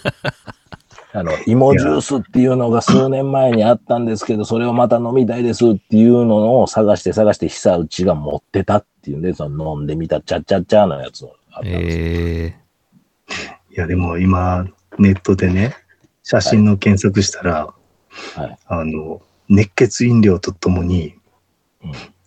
[1.12, 12.04] あの、芋ジュースっていうのが数年前にあったんですけど、それをまた飲みたいですっていうのを探して探して久内が持ってたっていうんで、その飲んでみたチャッチャッチャーのやつをあったんですよ。
[12.04, 12.56] え
[13.72, 14.67] いや、でも今、
[15.00, 15.76] ネットでね、
[16.22, 17.74] 写真の検索したら、
[18.36, 18.58] はい。
[18.67, 21.18] あの、熱血飲料とともに、うん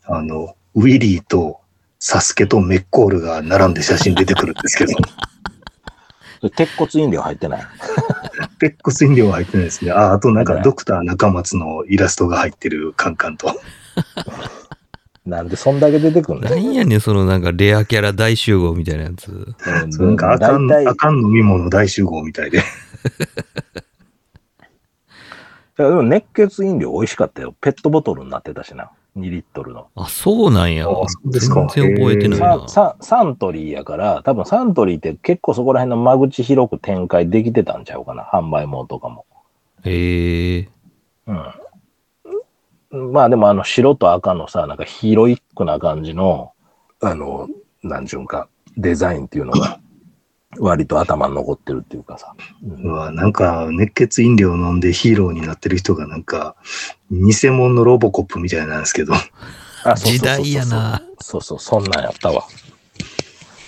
[0.04, 1.60] あの、ウィリーと
[1.98, 4.94] サスケとメッコールが並んで写真出てくるんですけど、
[6.56, 7.62] 鉄骨飲料入ってない？
[8.58, 9.92] 鉄骨飲料は入ってないですね。
[9.92, 13.54] あ、あとなんかドクター中松のイラストが入ってるカンカンと。
[15.24, 16.50] なんでそんだけ出てくんー、の？
[16.50, 19.28] なんやねんそのなんかレアキャラ大集合みたいなやつ。
[19.30, 19.54] う
[20.04, 22.58] なんかあかん、あかん飲み物大集合みたいで。
[22.58, 22.60] い
[25.78, 27.54] やでも熱血飲料美味しかったよ。
[27.60, 28.90] ペットボトルになってたしな。
[29.16, 29.88] 2リットルの。
[29.94, 30.88] あ、そうなんや。
[30.88, 32.68] あそうですか全然覚えてないな。
[32.68, 38.24] サササントリーやから、多分サントリーって結構そこら辺の間口広く展開できてたんちゃうかな。
[38.24, 39.26] 販売網とかも。
[39.84, 40.68] ええ
[41.26, 41.32] う
[42.98, 43.12] ん。
[43.12, 46.52] まあでもあの白と赤のさ、なんかヒーロイックな感じの、
[47.00, 47.48] あの、
[47.82, 49.80] なんちゅうんか、デザインっていうのが、
[50.58, 52.34] 割と頭に残ってるっていうかさ。
[52.62, 56.56] うわ、なんか熱血飲料飲んでヒーローになってる人がなんか、
[57.10, 59.26] 偽物のロボコップみたいなんですけど、あそう
[59.84, 61.02] そうそうそう時代やな。
[61.20, 62.44] そうそう、そんなんやったわ。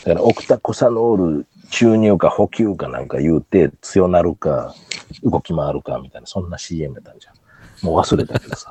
[0.05, 4.75] だから、オクタコサノール注入か補給かなんか言うて、強なるか、
[5.23, 7.35] 動き回るかみたいな、そんな CM やったんじゃん。
[7.87, 8.71] もう忘れたけどさ。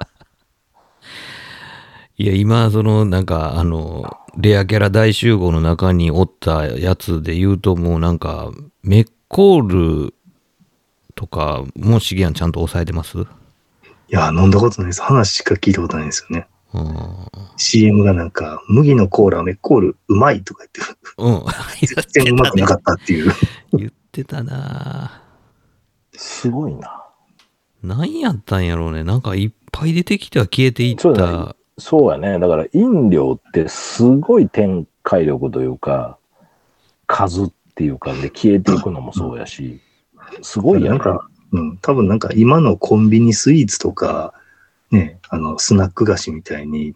[2.17, 8.51] いや、今、その、なんか、あの、レアキャラ大集合の中におったやつで言うと、もうなんか、
[8.83, 10.13] メッコール
[11.15, 13.17] とか、もうシゲアンちゃんと抑えてます？
[13.17, 13.25] い
[14.09, 15.01] や、飲んだことないです。
[15.01, 16.47] 話しか聞いたことないんですよね。
[16.75, 16.93] うん。
[17.57, 20.81] CM がなんか、麦のコーラ、メッコール、うまいとか言って、
[21.17, 21.43] うん。
[22.11, 23.31] 全然うまくなかったっていう。
[23.73, 25.23] 言ってたな
[26.15, 27.05] すごいな。
[27.81, 29.03] 何やったんやろうね。
[29.03, 31.55] なんかいっぱい出てきては消えていった。
[31.77, 32.39] そうやね。
[32.39, 36.17] だから、飲料ってすごい展開力というか、
[37.07, 39.81] 数っていうかで消えていくのもそうやし、
[40.41, 44.33] すごいやんか、うん、多分なんか今のコンビニスイーツとか、
[44.91, 46.95] ね、あの、スナック菓子みたいに、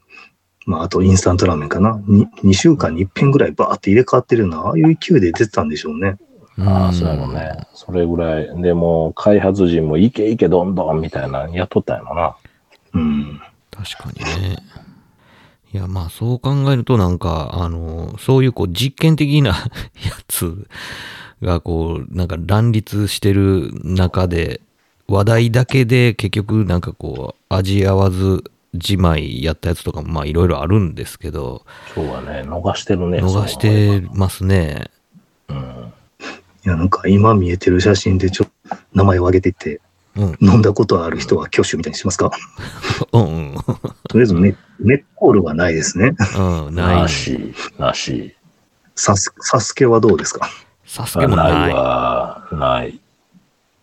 [0.65, 1.99] まあ、あとインスタントラーメンかな。
[2.07, 6.17] に2週間に1遍ぐらいバーって入れ替わってるような、ああいう勢いで出てたんでしょうね。
[6.59, 7.67] ああ、そうやろね。
[7.73, 8.61] それぐらい。
[8.61, 12.35] でも、開発陣もいけいけどんどんみたいなのやっとったんやろな。
[12.93, 13.41] うん。
[13.83, 14.57] 確かにね。
[15.73, 19.49] いや、まあそう考えるとなんか、あの、そういうこう実験的な
[20.03, 20.67] やつ
[21.41, 24.61] がこう、なんか乱立してる中で、
[25.07, 32.43] 話題だけで結局なんかこう、味合わずじまいやったやつとかもまあいろいろあるんですけど、そうやね。
[32.43, 33.19] 逃してるね。
[33.19, 34.85] 逃してますね。
[35.49, 35.93] うん。
[36.65, 39.86] いや、なんか今見えてる写真でちょっと名前を挙げていって、うん。
[40.41, 42.31] 飲んだことある人は挙手みたいにしますか？
[43.13, 43.55] うんうん。
[44.09, 46.15] とりあえずメメッコールはないですね。
[46.37, 47.07] うん、ないな。
[47.07, 48.35] し、なし。
[48.95, 50.49] サスサスケはどうですか？
[50.85, 51.51] サスケもない。
[51.53, 52.47] ないわ。
[52.51, 52.99] ない。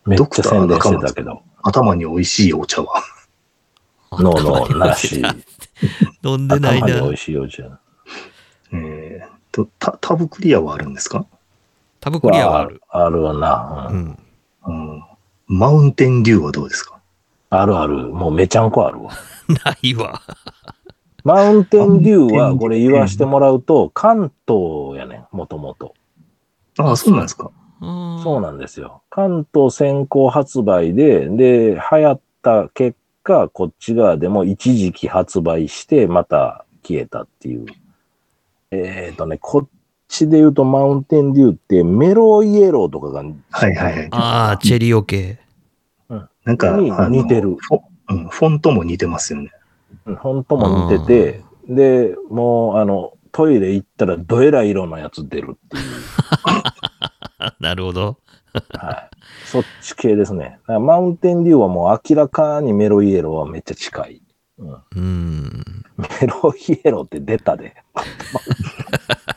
[0.07, 1.43] めっちゃ宣伝してたけど。
[1.63, 3.03] 頭に美味しいお茶は。
[4.13, 5.23] ノーノー、なし。
[6.23, 7.17] 飲んでないな頭に美味。
[7.17, 7.79] しいお茶。
[8.73, 11.25] えー、と、タタブクリアはあるんですか、
[12.01, 12.83] タブクリアはある。
[12.91, 13.89] あるわな。
[13.91, 14.19] うん
[14.67, 15.05] うん。
[15.49, 17.01] うん、マウンテンデューはどうですか？
[17.51, 18.09] あるある。
[18.09, 19.13] もうめちゃんこあるわ。
[19.65, 20.21] ないわ。
[21.23, 25.95] マウンテンデューは、これ言わしてもらうと、関東やねん、もともと。
[26.79, 27.51] ああ、そうなんですか。
[27.81, 29.03] あそうなんですよ。
[29.11, 37.67] 関東先行発売で、で、流行った結果、こっち側でも一時期発売して、また消えたっていう。
[38.71, 39.69] えっ、とね、こっ
[40.15, 44.09] ちで言うとマウンテンデューってメロイエローとかが、はいはいはい。
[44.13, 45.41] ああ、チェリオ系。
[46.45, 48.29] なんか、似てるフォ,、うん。
[48.29, 49.51] フォントも似てますよね。
[50.07, 55.83] うん本当も似てて、で、もう、あの、トイレ行ったらどえらい色のやつ出るっていう。
[57.59, 58.19] なるほど。
[58.79, 59.11] はい。
[59.47, 60.59] そっち系ですね。
[60.67, 64.23] マウンテンデューはもう明らかにメロイエローはめっちゃ近い。
[64.59, 65.65] うん、うん。
[65.97, 67.75] メロイエローって出たで。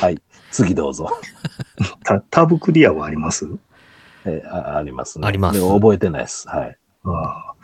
[0.00, 0.20] はい。
[0.50, 1.08] 次どうぞ。
[2.04, 3.46] タタブクリアはあります？
[4.24, 5.26] えーあありますね。
[5.26, 6.48] ありますで覚えてないです。
[6.48, 6.76] はい。
[7.04, 7.54] ああ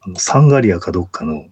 [0.00, 1.46] あのサンガリアかどっかの、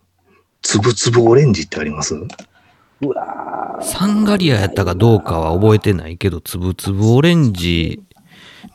[0.62, 2.14] つぶつぶオレンジってあります？
[2.14, 8.02] うわーサンガリアやったかどうかは覚えてないけど、つぶつぶオレンジ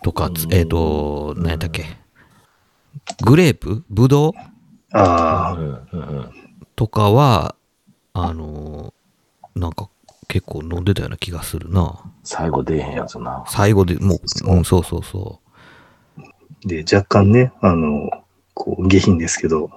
[0.02, 1.86] とか、つえっ、と、何やったっけ？
[3.24, 3.84] グレープ？
[3.90, 4.32] ブドウ？
[4.94, 6.30] あうんうんうん。
[6.76, 7.56] とかは、
[8.14, 9.90] あのーなんか
[10.28, 12.00] 結構飲んでたような気がするな。
[12.24, 13.44] 最後出えへんやつな。
[13.48, 15.40] 最後でもう、うん、そうそうそ
[16.18, 16.22] あ。
[16.66, 18.10] で、若干ね、あの、
[18.54, 19.70] こう、下品ですけど、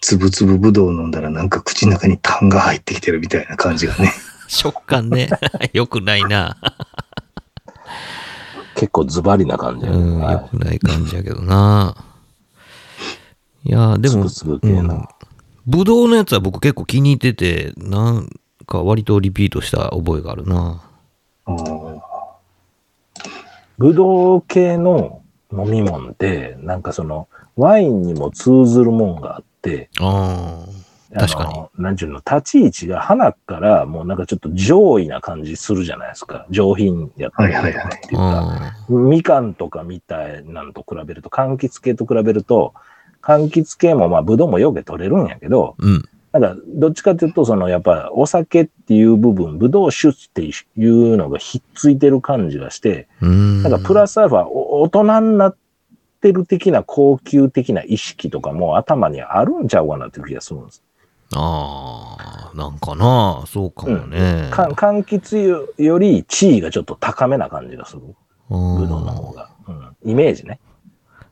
[0.00, 4.12] つぶつぶぶどう飲んだらなんか口の中に痰が入ってきてるみたいな感じがね。
[4.46, 4.50] う。
[4.50, 5.30] 食感ね。
[5.72, 6.56] よくないな。
[8.76, 11.96] 結構ズバリな感じやねうん、はいよくない感じやけどな。
[13.64, 15.04] いやーでも、つぶつぶ系のうん
[15.66, 18.28] ぶどうのやつは僕結構気に入ってて、なん
[18.64, 20.82] か割とリピートした覚えがあるな。
[23.78, 30.66] ブドウ系の飲み物って、なんかその、ワインにも通ずるもんがあって、あ
[31.14, 31.82] あ、確かに。
[31.82, 36.46] なんちゅうの、立ち位置が花からもうなんかちょっと上位な感じするじゃないですか。
[36.50, 42.74] 上品やったりとかっていうか、あみかんとかみたいなのと比べると、柑橘系と比べると、
[43.22, 46.08] 柑橘系もまあ、ぶどうもよく取れるんやけど、ーうん。
[46.34, 50.50] なんか、どっちかというと、その、やっぱ、お酒っていう部分、ぶどう酒ってい
[50.86, 53.62] うのがひっついてる感じがして、うん。
[53.62, 55.56] なんか、プラスアルファ、お大人になっ
[56.20, 60.82] てる的な高級的な意識とかも頭にあるんちゃうかなっていう気がするんです。
[61.36, 64.48] ああ、なんかな、そうかもね。
[64.50, 68.02] か柑橘より地位がちょっと高めな感じがする。
[68.50, 69.50] うんぶどうの方が。
[69.68, 70.58] うん、イメージね。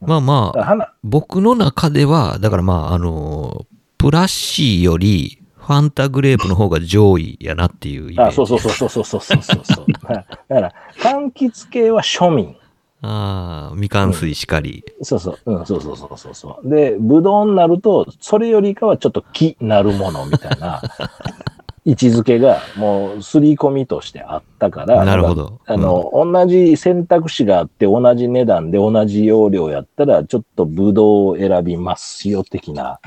[0.01, 3.67] まあまあ、僕の中では、だからまあ、あの、
[4.03, 8.33] プラッシーより、ファンタグレープの方が上位やなっていうイメージ。
[8.33, 9.87] あ、そうそうそうそうそうそうそうそう。
[10.03, 12.57] だから、柑橘系は庶民。
[13.03, 14.85] ああ、みかん水しかり。
[15.03, 16.69] そうそう、うん、そうそうそうそうそう。
[16.69, 20.83] で、ぶどうになると、それよりかはちょっと木なるものみたいな
[21.85, 25.61] 位置づけがもう刷り込みとしてあったから、なるほど。
[25.67, 33.01] あの、同じ選択肢があって、同じ値段で同じ容量やったら、ちょっとブドウを選びますよ、的な、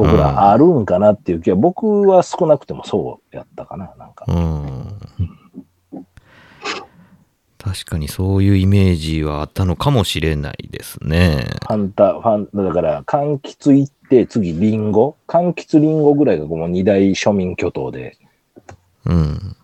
[0.00, 4.24] 僕らあるんかなっていう気は、僕は少なくてもそうやったかな、なんか。
[4.28, 4.98] うん。
[7.58, 11.44] 確かにそういうイメージはあったのかもしれないですね。
[11.66, 15.16] ファンタ、ファン、だから、柑橘行って、次、リンゴ？
[15.28, 18.16] 柑橘リンゴぐらいがこの二大庶民巨頭で、
[19.04, 19.56] うん。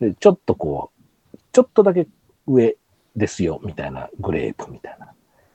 [0.00, 0.90] で、ちょっとこ
[1.34, 2.08] う、ちょっとだけ
[2.46, 2.74] 上
[3.14, 5.12] ですよ、みたいな、グレープみたいな。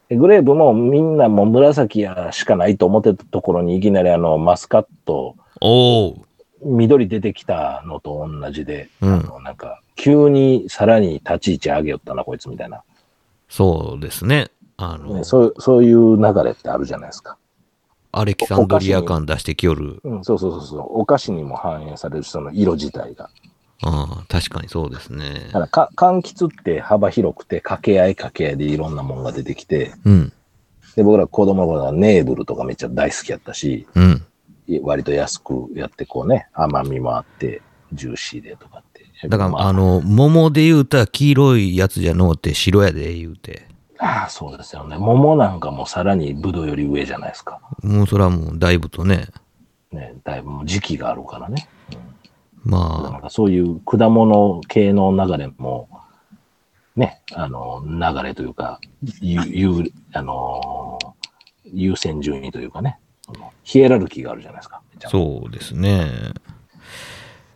[0.09, 5.35] でグレープもみんなもう紫やしかないと思ってたところにいきなりあの、マスカット。
[6.63, 12.83] 緑出てきたのと同じで、うんあの、なんか、急にさらに立ち位置上げよったな、こいつみたいな。
[13.49, 14.49] そうですね。
[14.77, 17.37] あの、ねそうそういう流れってあるじゃないですか。
[18.11, 19.99] アレキサンドリア感出してきよる。
[20.03, 21.01] うん、そうそうそうそう。
[21.01, 23.29] お菓子にも反映されるその色自体が。
[23.83, 25.51] ああ、確かにそうですねだ。
[25.51, 30.33] からか、柑橘って幅広くて、掛け合い掛け合いでいろんなもんが出てきて、うん。
[30.95, 34.25] で、僕ら子供の頃はネーブルとかめっちゃ大好きやったし、うん。
[34.81, 37.61] 割と安くやってこうね、甘みもあって、
[37.93, 39.05] ジューシーでとかって。
[39.27, 43.67] だから、まあ、あの、桃で言うたら黄色いやつじゃのうて白やで言うて。
[43.99, 44.97] ああ、そうですよね。
[44.97, 47.59] 桃なんかもさらにブドウより上じゃないですか。
[47.81, 49.27] もうそれはもうだいぶとね。
[49.91, 51.67] ね、だいぶ時期があるからね。
[52.63, 55.89] まなんかそういう果物系の流れも、
[56.95, 58.79] ね、あの、流れというか、
[59.21, 61.17] ゆ、ゆ、あのー
[61.73, 62.99] 優先順位というかね、
[63.63, 64.81] ヒエラルキーがあるじゃないですか。
[65.03, 66.09] あ、そうですね。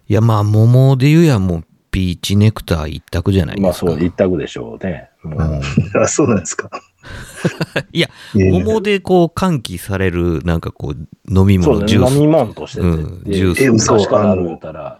[0.07, 3.85] いや、まあ、桃で言うやもうピーチネクター一択じゃないですか。
[3.85, 5.09] まあそう、一択でしょうね。
[5.23, 5.61] もう、
[5.99, 6.69] あ、そうなんですか。
[7.91, 10.97] いや、桃でこう喚起される、なんかこう、
[11.27, 12.13] 飲み物、ジュース。
[12.15, 14.99] 飲み物としてて、うんでジュース昔からたら、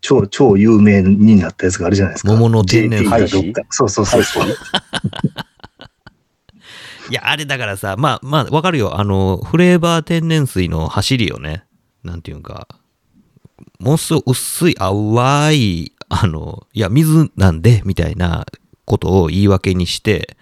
[0.00, 2.32] 超、超有名になったやつがあるじゃないですか。
[2.32, 3.18] 桃の天然っか。
[3.70, 4.46] そうそうそうそう。
[7.10, 8.98] いや、あれだからさ、まあまあ、わかるよ。
[8.98, 11.64] あの、フレーバー天然水の走りよね。
[12.02, 12.68] なんていうか、
[13.78, 18.46] ものすごい薄い淡い、あの、いや、水なんで、みたいな
[18.84, 20.36] ことを言い訳にして、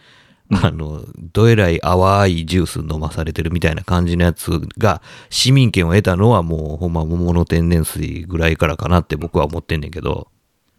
[0.53, 10.29] あの、どえらい淡いジュース飲まされてるみたいな感じのやつが、市民権を得たのはもう、ほんま桃の天然水ぐらいからかなって僕は思ってんねんけど、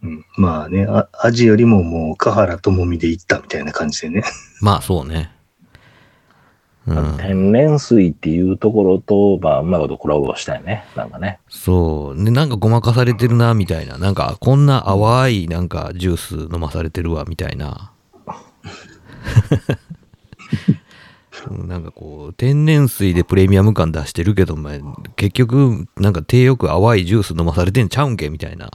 [0.02, 4.22] うんまあね、あ味よりももう、河原智美で行ったみたいな感じでね。
[4.60, 5.32] まあそうね。
[6.86, 7.16] うん。
[7.16, 10.84] 天然水っていうところと、まあ、うまいことコラボしたいね。
[10.94, 11.38] なんかね。
[11.48, 12.24] そう。
[12.24, 13.96] で、なんかごまかされてるな、みたいな。
[13.96, 17.93] なんか、こんな淡い、なんか、ジュース飲まされてるわ、みたいな。
[21.50, 24.74] うんなんかこう、天然水でプレミアム感出してるけど、まあ、
[25.16, 28.70] 結局、なんか手よく淡いジュース飲まされてんちゃうんけみたいな。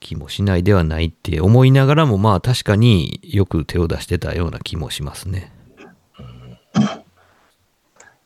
[0.00, 5.52] 気もしないではないって思いながらも、まあ確かによく手を出してたような気もしますね。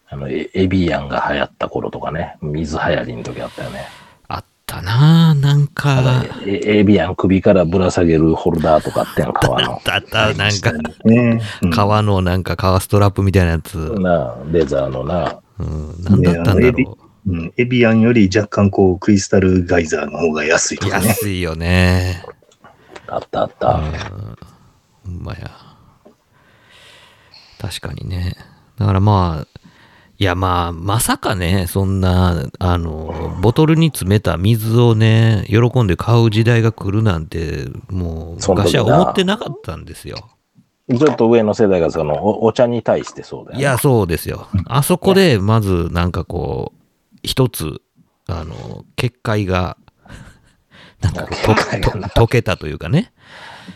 [0.08, 3.86] あの、エエビアンが流行った頃とかね、水流行りの時あったよね。
[4.72, 9.82] あったなぁ、なんか、えエビアン首からぶら下げるホルダーとかあってん、革の。
[9.86, 10.72] あった、なんか、
[11.04, 13.76] ねうん革のなんか革ストラップみたいなやつ。
[13.98, 15.40] なあ、レザーのな。
[15.58, 20.90] うん、なんだったんだろうん、エビアンより若干こう、クリスタルガイザーの方が安いとう。
[20.90, 21.08] かね。
[21.08, 22.22] 安いよね。
[23.08, 23.74] あったあった。
[25.04, 25.50] ほんまや。
[27.60, 28.36] 確かにね。
[28.78, 29.59] だからまあ、
[30.20, 40.18] いやまあ、まさかね、そんな、あの、ボトルに詰めた水をね、喜んで買う時代が来るなんて、もう、昔は思ってなかったんですよ。
[40.90, 43.62] ちょっと上の世代がそのおお茶に対してそうだよね。
[43.62, 44.48] いや、そうですよ。
[44.66, 46.78] あそこで、まず、なんかこう、
[47.22, 47.80] 一つ、
[48.26, 49.78] あの、結界が、
[51.00, 53.10] なんか溶けたというかね。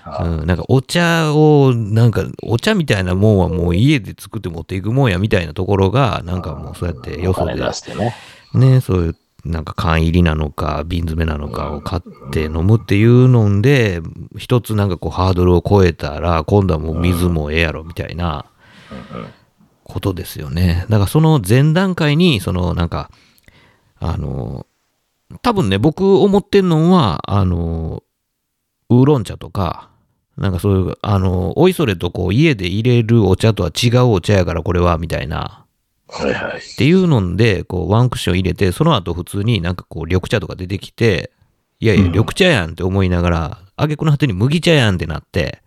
[0.04, 8.14] あうん、なんかお茶を、なんかお茶みたいなもんはもう家で作って持っていくもんやみたいなところが、なんかもうそうやってよそでお金出してね。
[8.54, 14.00] ね、そういう、なんか缶入りなのか、瓶詰めなのかを買って飲むっていうので、
[14.38, 18.46] 一つなんかこうハードルを超えたら、今度はもう水もええやろみたいな
[19.82, 20.86] ことですよね。
[20.88, 23.10] だからその前段階に、そのなんか、
[23.98, 24.66] あの、
[25.42, 28.03] 多分ね、僕思ってんのは、あの、
[28.90, 29.90] ウーロン茶とか、
[30.36, 35.64] なんかそういう、あの、おいそれとこう家で入れるお茶とは違うお茶やからこれは、みたいな。
[36.08, 36.58] はいはい。
[36.58, 41.30] っていうので、こう、ワンクッション入れて、その後普通になんかこう、緑茶とか出てきて、
[41.80, 45.62] いやいや、うん緑茶やんって思いながら、あげくの果てに麦茶やんってなって、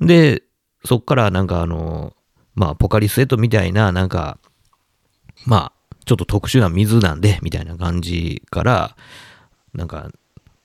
[0.00, 0.42] で、
[0.84, 2.14] そっからなんかあの、
[2.54, 4.38] まあ、ポカリスエットみたいな、なんか、
[5.46, 8.96] まあ、ちょっと特殊な水なんで、みたいな感じから、
[9.72, 10.10] なんか、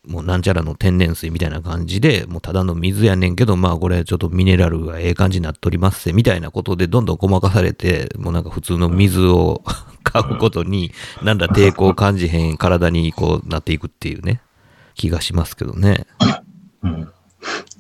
[0.08, 9.64] もうなんちゃらの天然水みたいな感じで、もうただの水やねんけど、まあこれちょっとミネラルがええ感じになっとりますせ、みたいなことでどんどんごまかされて、もうなんか普通の水を
[10.04, 10.92] 買うことに、
[11.22, 14.42] なんだ抵抗を感じへん体にこうなっていくっていうね、
[14.96, 16.06] 気がしますけどね。
[16.84, 17.08] うん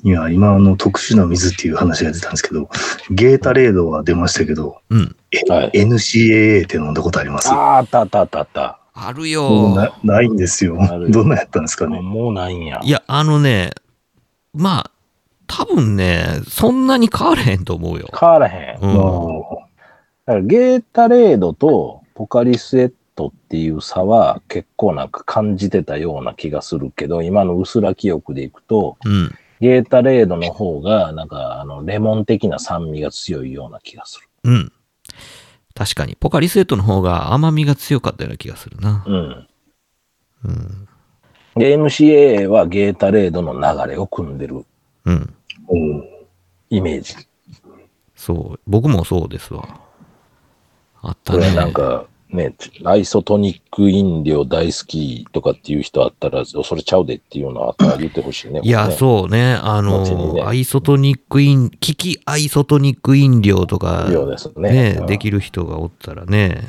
[0.01, 2.70] いや、今、あの、特殊な水っていう話が出たんですけど、
[3.11, 5.15] ゲータレードは出ましたけど、うん。
[5.49, 7.49] はい NCAA って飲んだことあります？
[7.49, 8.78] ああ、あったあったあったあった。
[9.08, 9.76] あるもうよ。
[9.76, 10.78] なないんですよ。
[11.10, 12.00] どんなやったんですかね。
[12.00, 12.80] もうないんや。
[12.84, 13.72] いや、あのね、
[14.54, 14.91] まあ、
[15.47, 18.10] 多分ね、そんなに変われへんと思うよ。
[18.20, 18.80] 変わらへん。
[18.82, 18.93] うん。
[18.93, 19.68] も
[20.26, 29.36] だからゲータレードとポカリスエットっていう差は結構なんか感じてたような気がするけど、今の薄ら記憶でいくと、うん。
[29.60, 34.30] ゲータレードの方がなんかあのレモン的な酸味が強いような気がする。
[34.43, 34.72] うん。
[35.76, 36.15] 確かに。
[36.20, 39.03] ポカリスエットの方が甘みが強かったような気がするな。
[39.05, 39.47] うん。
[40.45, 40.88] うん。
[41.55, 44.65] で、NCAA はゲータレードの流れを組んでる
[45.05, 45.15] うん。
[45.15, 45.36] う、
[45.67, 46.05] おう
[46.70, 47.15] イメージ。
[48.15, 48.59] そう。
[48.67, 49.80] 僕もそうですわ。
[51.01, 51.55] あったね。
[51.55, 52.53] なんかね、
[52.86, 58.61] アイソトニック飲料大好きとかっていう人あったら、それちゃうでっていうのあったら言ってほしいね。
[58.63, 58.91] いや、う。
[58.91, 59.53] そうね。
[59.53, 64.07] あの、ねアイソトニック飲、利きアイソトニック飲料とか、
[64.57, 64.71] ね。
[64.71, 66.61] ね、うんできる人がおったらね。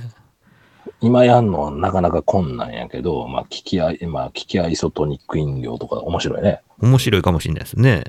[1.03, 6.63] 今やんのはなかなか困難やけど、まあ、聞きアイ、まあ、聞きアイソトニック飲料とか面白いね。
[6.81, 8.05] 面白いかもしれないですね。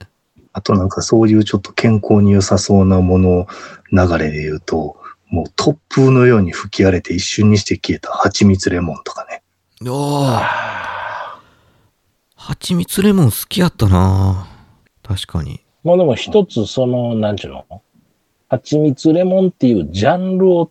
[0.54, 3.48] あとなんかそういうちょっと健康に良さそうなもの
[3.92, 5.01] 流れで言うと、
[5.32, 9.42] もう突風のように吹き荒れて一瞬にして消えた蜂蜜レモンとかね。
[9.90, 10.42] おー。
[12.36, 14.48] 蜂蜜レモン好きやったな
[15.02, 15.62] 確かに。
[15.86, 17.82] まあでも一つその、なんちゅうの？
[18.50, 20.70] 蜂蜜レモンっていうジャンルを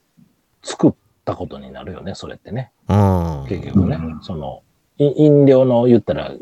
[0.62, 0.92] 作っ
[1.24, 2.70] たことになるよね、それってね。
[2.86, 3.46] うん。
[3.48, 3.96] 結局ね。
[3.96, 4.62] うんその、
[4.98, 6.32] い飲料の言ったら、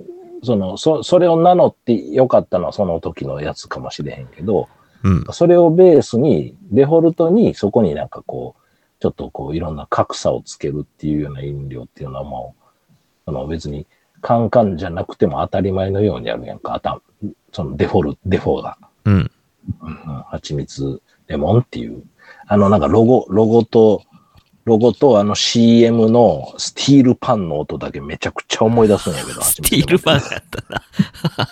[0.43, 4.69] その、そ、それを名乗ってよかったのはその時のやつかもしれへんけど、
[5.03, 5.25] うん。
[5.33, 8.63] それをベースに、デフォルトにそこになんかこう、
[9.01, 12.65] ちょっとこういろんな格差をつけるっていうような飲料っていうのはもう、
[13.27, 13.87] その別に
[14.21, 17.01] カンカンじゃなくても当たり前のようにあるやんか、あた
[17.53, 18.79] そのデフォル、デフォが。
[19.05, 19.31] うん。
[19.83, 19.95] うん、
[20.31, 22.03] 蜂蜜レモンっていう。
[22.47, 24.03] あのなんかロゴ、ロゴと、
[24.69, 30.83] ロゴとあの CM のスティールパンの音だけめちゃくちゃ思い出すんやけど、 スティールパンやったな。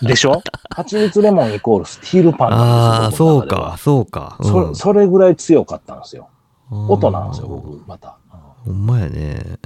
[0.02, 0.06] ン。
[0.06, 0.40] でしょ？
[0.70, 3.40] 蜂蜜レモンイコールスティールパンああ、なんですよ。
[3.40, 4.36] そうか、そうか。
[4.38, 6.28] うんそそれぐらい強かったんですよ。
[6.70, 8.18] 音なんですよ、僕、また。
[8.64, 9.58] ほんまやね。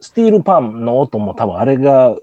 [0.00, 2.16] スティールパンの音も多分あれが、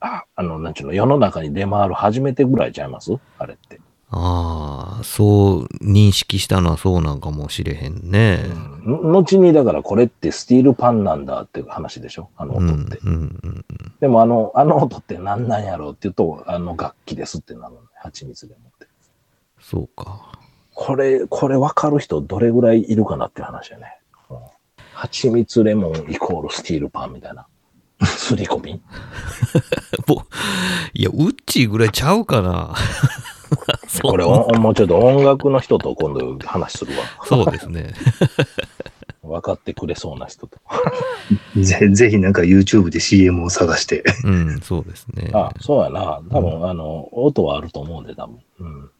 [0.00, 3.12] ああの、なんちゅうの、世の中に出回る初めてぐらいちゃいます？
[3.38, 3.80] あれって。
[4.14, 8.44] ああ、そう認識したのはそうなんかもしれへんね。
[8.84, 12.28] の後に、だからこれってスティールパンなんだっていう話でしょ？
[12.36, 12.98] あのうん、音って。
[13.04, 13.64] うん、うん。
[14.00, 17.86] でもあの、あの音って何なんやろうって言うと、あの楽器ですってなるのね。
[17.94, 18.86] 蜂蜜でもって。
[19.60, 20.32] そうか。
[20.74, 23.98] これ、これ分かる人どれぐらいいるかなっていう話よね。
[24.28, 24.36] うん
[24.94, 27.46] 蜂蜜レモンイコールスティールパンみたいな。
[28.04, 28.82] すり込み
[30.06, 30.18] もう
[30.92, 32.74] いや、ウッチーぐらいちゃうかな。
[33.92, 37.04] そ うこれおもうちょっと音楽の人と今度話するわ。
[37.24, 37.92] そうですね。
[39.22, 40.58] 分かってくれそうな人と。
[41.60, 44.02] ぜぜひなんか YouTube で CM を探して。
[44.24, 45.30] うん、そうですね。
[45.32, 46.20] あ、そうやな。
[46.30, 48.38] 多分、あの、音はあると思うんで、多分。
[48.60, 48.90] うん。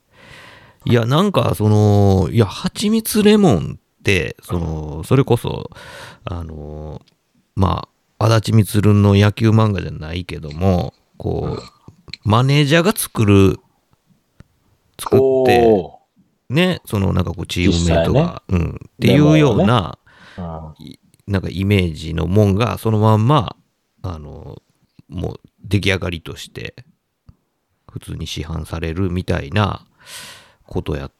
[0.84, 5.70] いや、なんか、その、いや、蜂蜜レモンって、その、それこそ、
[6.24, 7.03] あの、
[7.57, 7.88] ま
[8.18, 11.62] あ、足立みつるの野球漫画じゃないけども、こう、
[12.24, 13.59] マネージャーが作る、
[15.03, 16.01] 作って、お
[16.49, 20.99] ね、そのなんかこうチームメイトが、うん、っていうような、ーうん。
[21.27, 23.57] なんかイメージのもんが、そのまんま、
[24.03, 24.61] あの、
[25.09, 26.75] もう出来上がりとして、
[27.91, 29.87] 普通に市販されるみたいな
[30.67, 31.13] ことやっ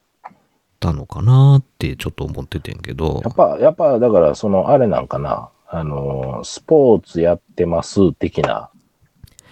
[0.79, 3.21] たのかなってちょっと思っててんけど。
[3.23, 5.49] や、っぱ、やっぱ、だから、その、あれなんかな。
[5.67, 8.69] あの、スポーツやってます的な、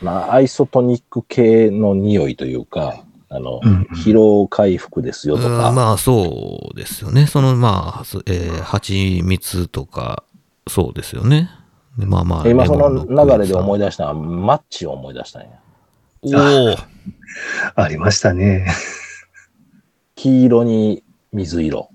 [0.02, 7.28] まあ、アイソトニック系の匂いというか、あの、うんうん疲労回復ですよとか、うんまあそうですよね。
[7.28, 10.24] そのまあ、すえー、蜂蜜とか、
[10.68, 11.50] そうですよね。
[11.98, 12.50] でまあまあ。
[12.50, 15.50] 今その流れで思い酸出したのは、マッチを思い出したんや。
[16.24, 16.30] お
[16.74, 16.76] お
[17.82, 18.68] ありましたね。
[20.16, 21.90] 黄色に水色。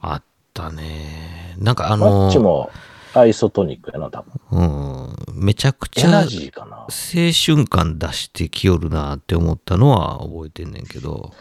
[0.00, 0.22] あっ
[0.52, 1.56] たね。
[1.58, 2.70] なんかあマのッチも
[3.14, 4.32] アイソトニックやな、多分。
[4.50, 6.76] うん、めちゃくちゃエナジーかな。
[6.76, 11.32] 青春感出してきよるなって思ったのは覚えてんねんけど。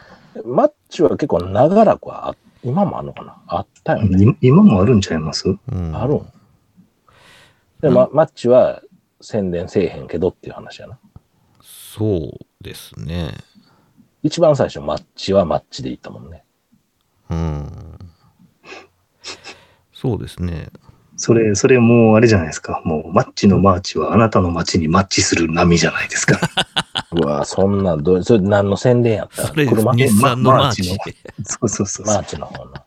[0.45, 3.41] マッチは結構長らくはあ、今もあるのかな？
[3.47, 4.37] あったよね。
[4.41, 5.47] い今もあるんちゃいます？
[5.47, 6.25] うん、あるん。
[7.81, 8.81] で、ま、マッチは
[9.19, 10.99] 宣伝せえへんけどっていう話やな。
[11.61, 13.31] そうですね。
[14.23, 16.43] 一番最初マッチはマッチで言ったもんね。
[17.29, 17.99] うん。
[19.93, 20.69] そうですね。
[21.23, 22.81] それ、それもうあれじゃないですか。
[22.83, 26.39] もうマッチのマーチはあなたの街にマッチする波じゃないですか。
[27.13, 29.45] うわそんなんどう、それ何の宣伝やった？
[29.47, 29.93] それ、車？
[29.93, 30.81] 日産のマーチ。
[30.89, 30.97] マ
[31.45, 32.15] そうそうそうそう。
[32.15, 32.83] マーチの方な。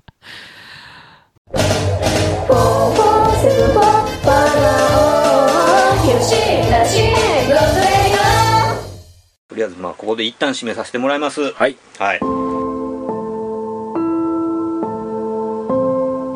[9.49, 11.77] とりあえずまあここで一旦締めさせてもらいますはい。
[11.99, 12.44] はい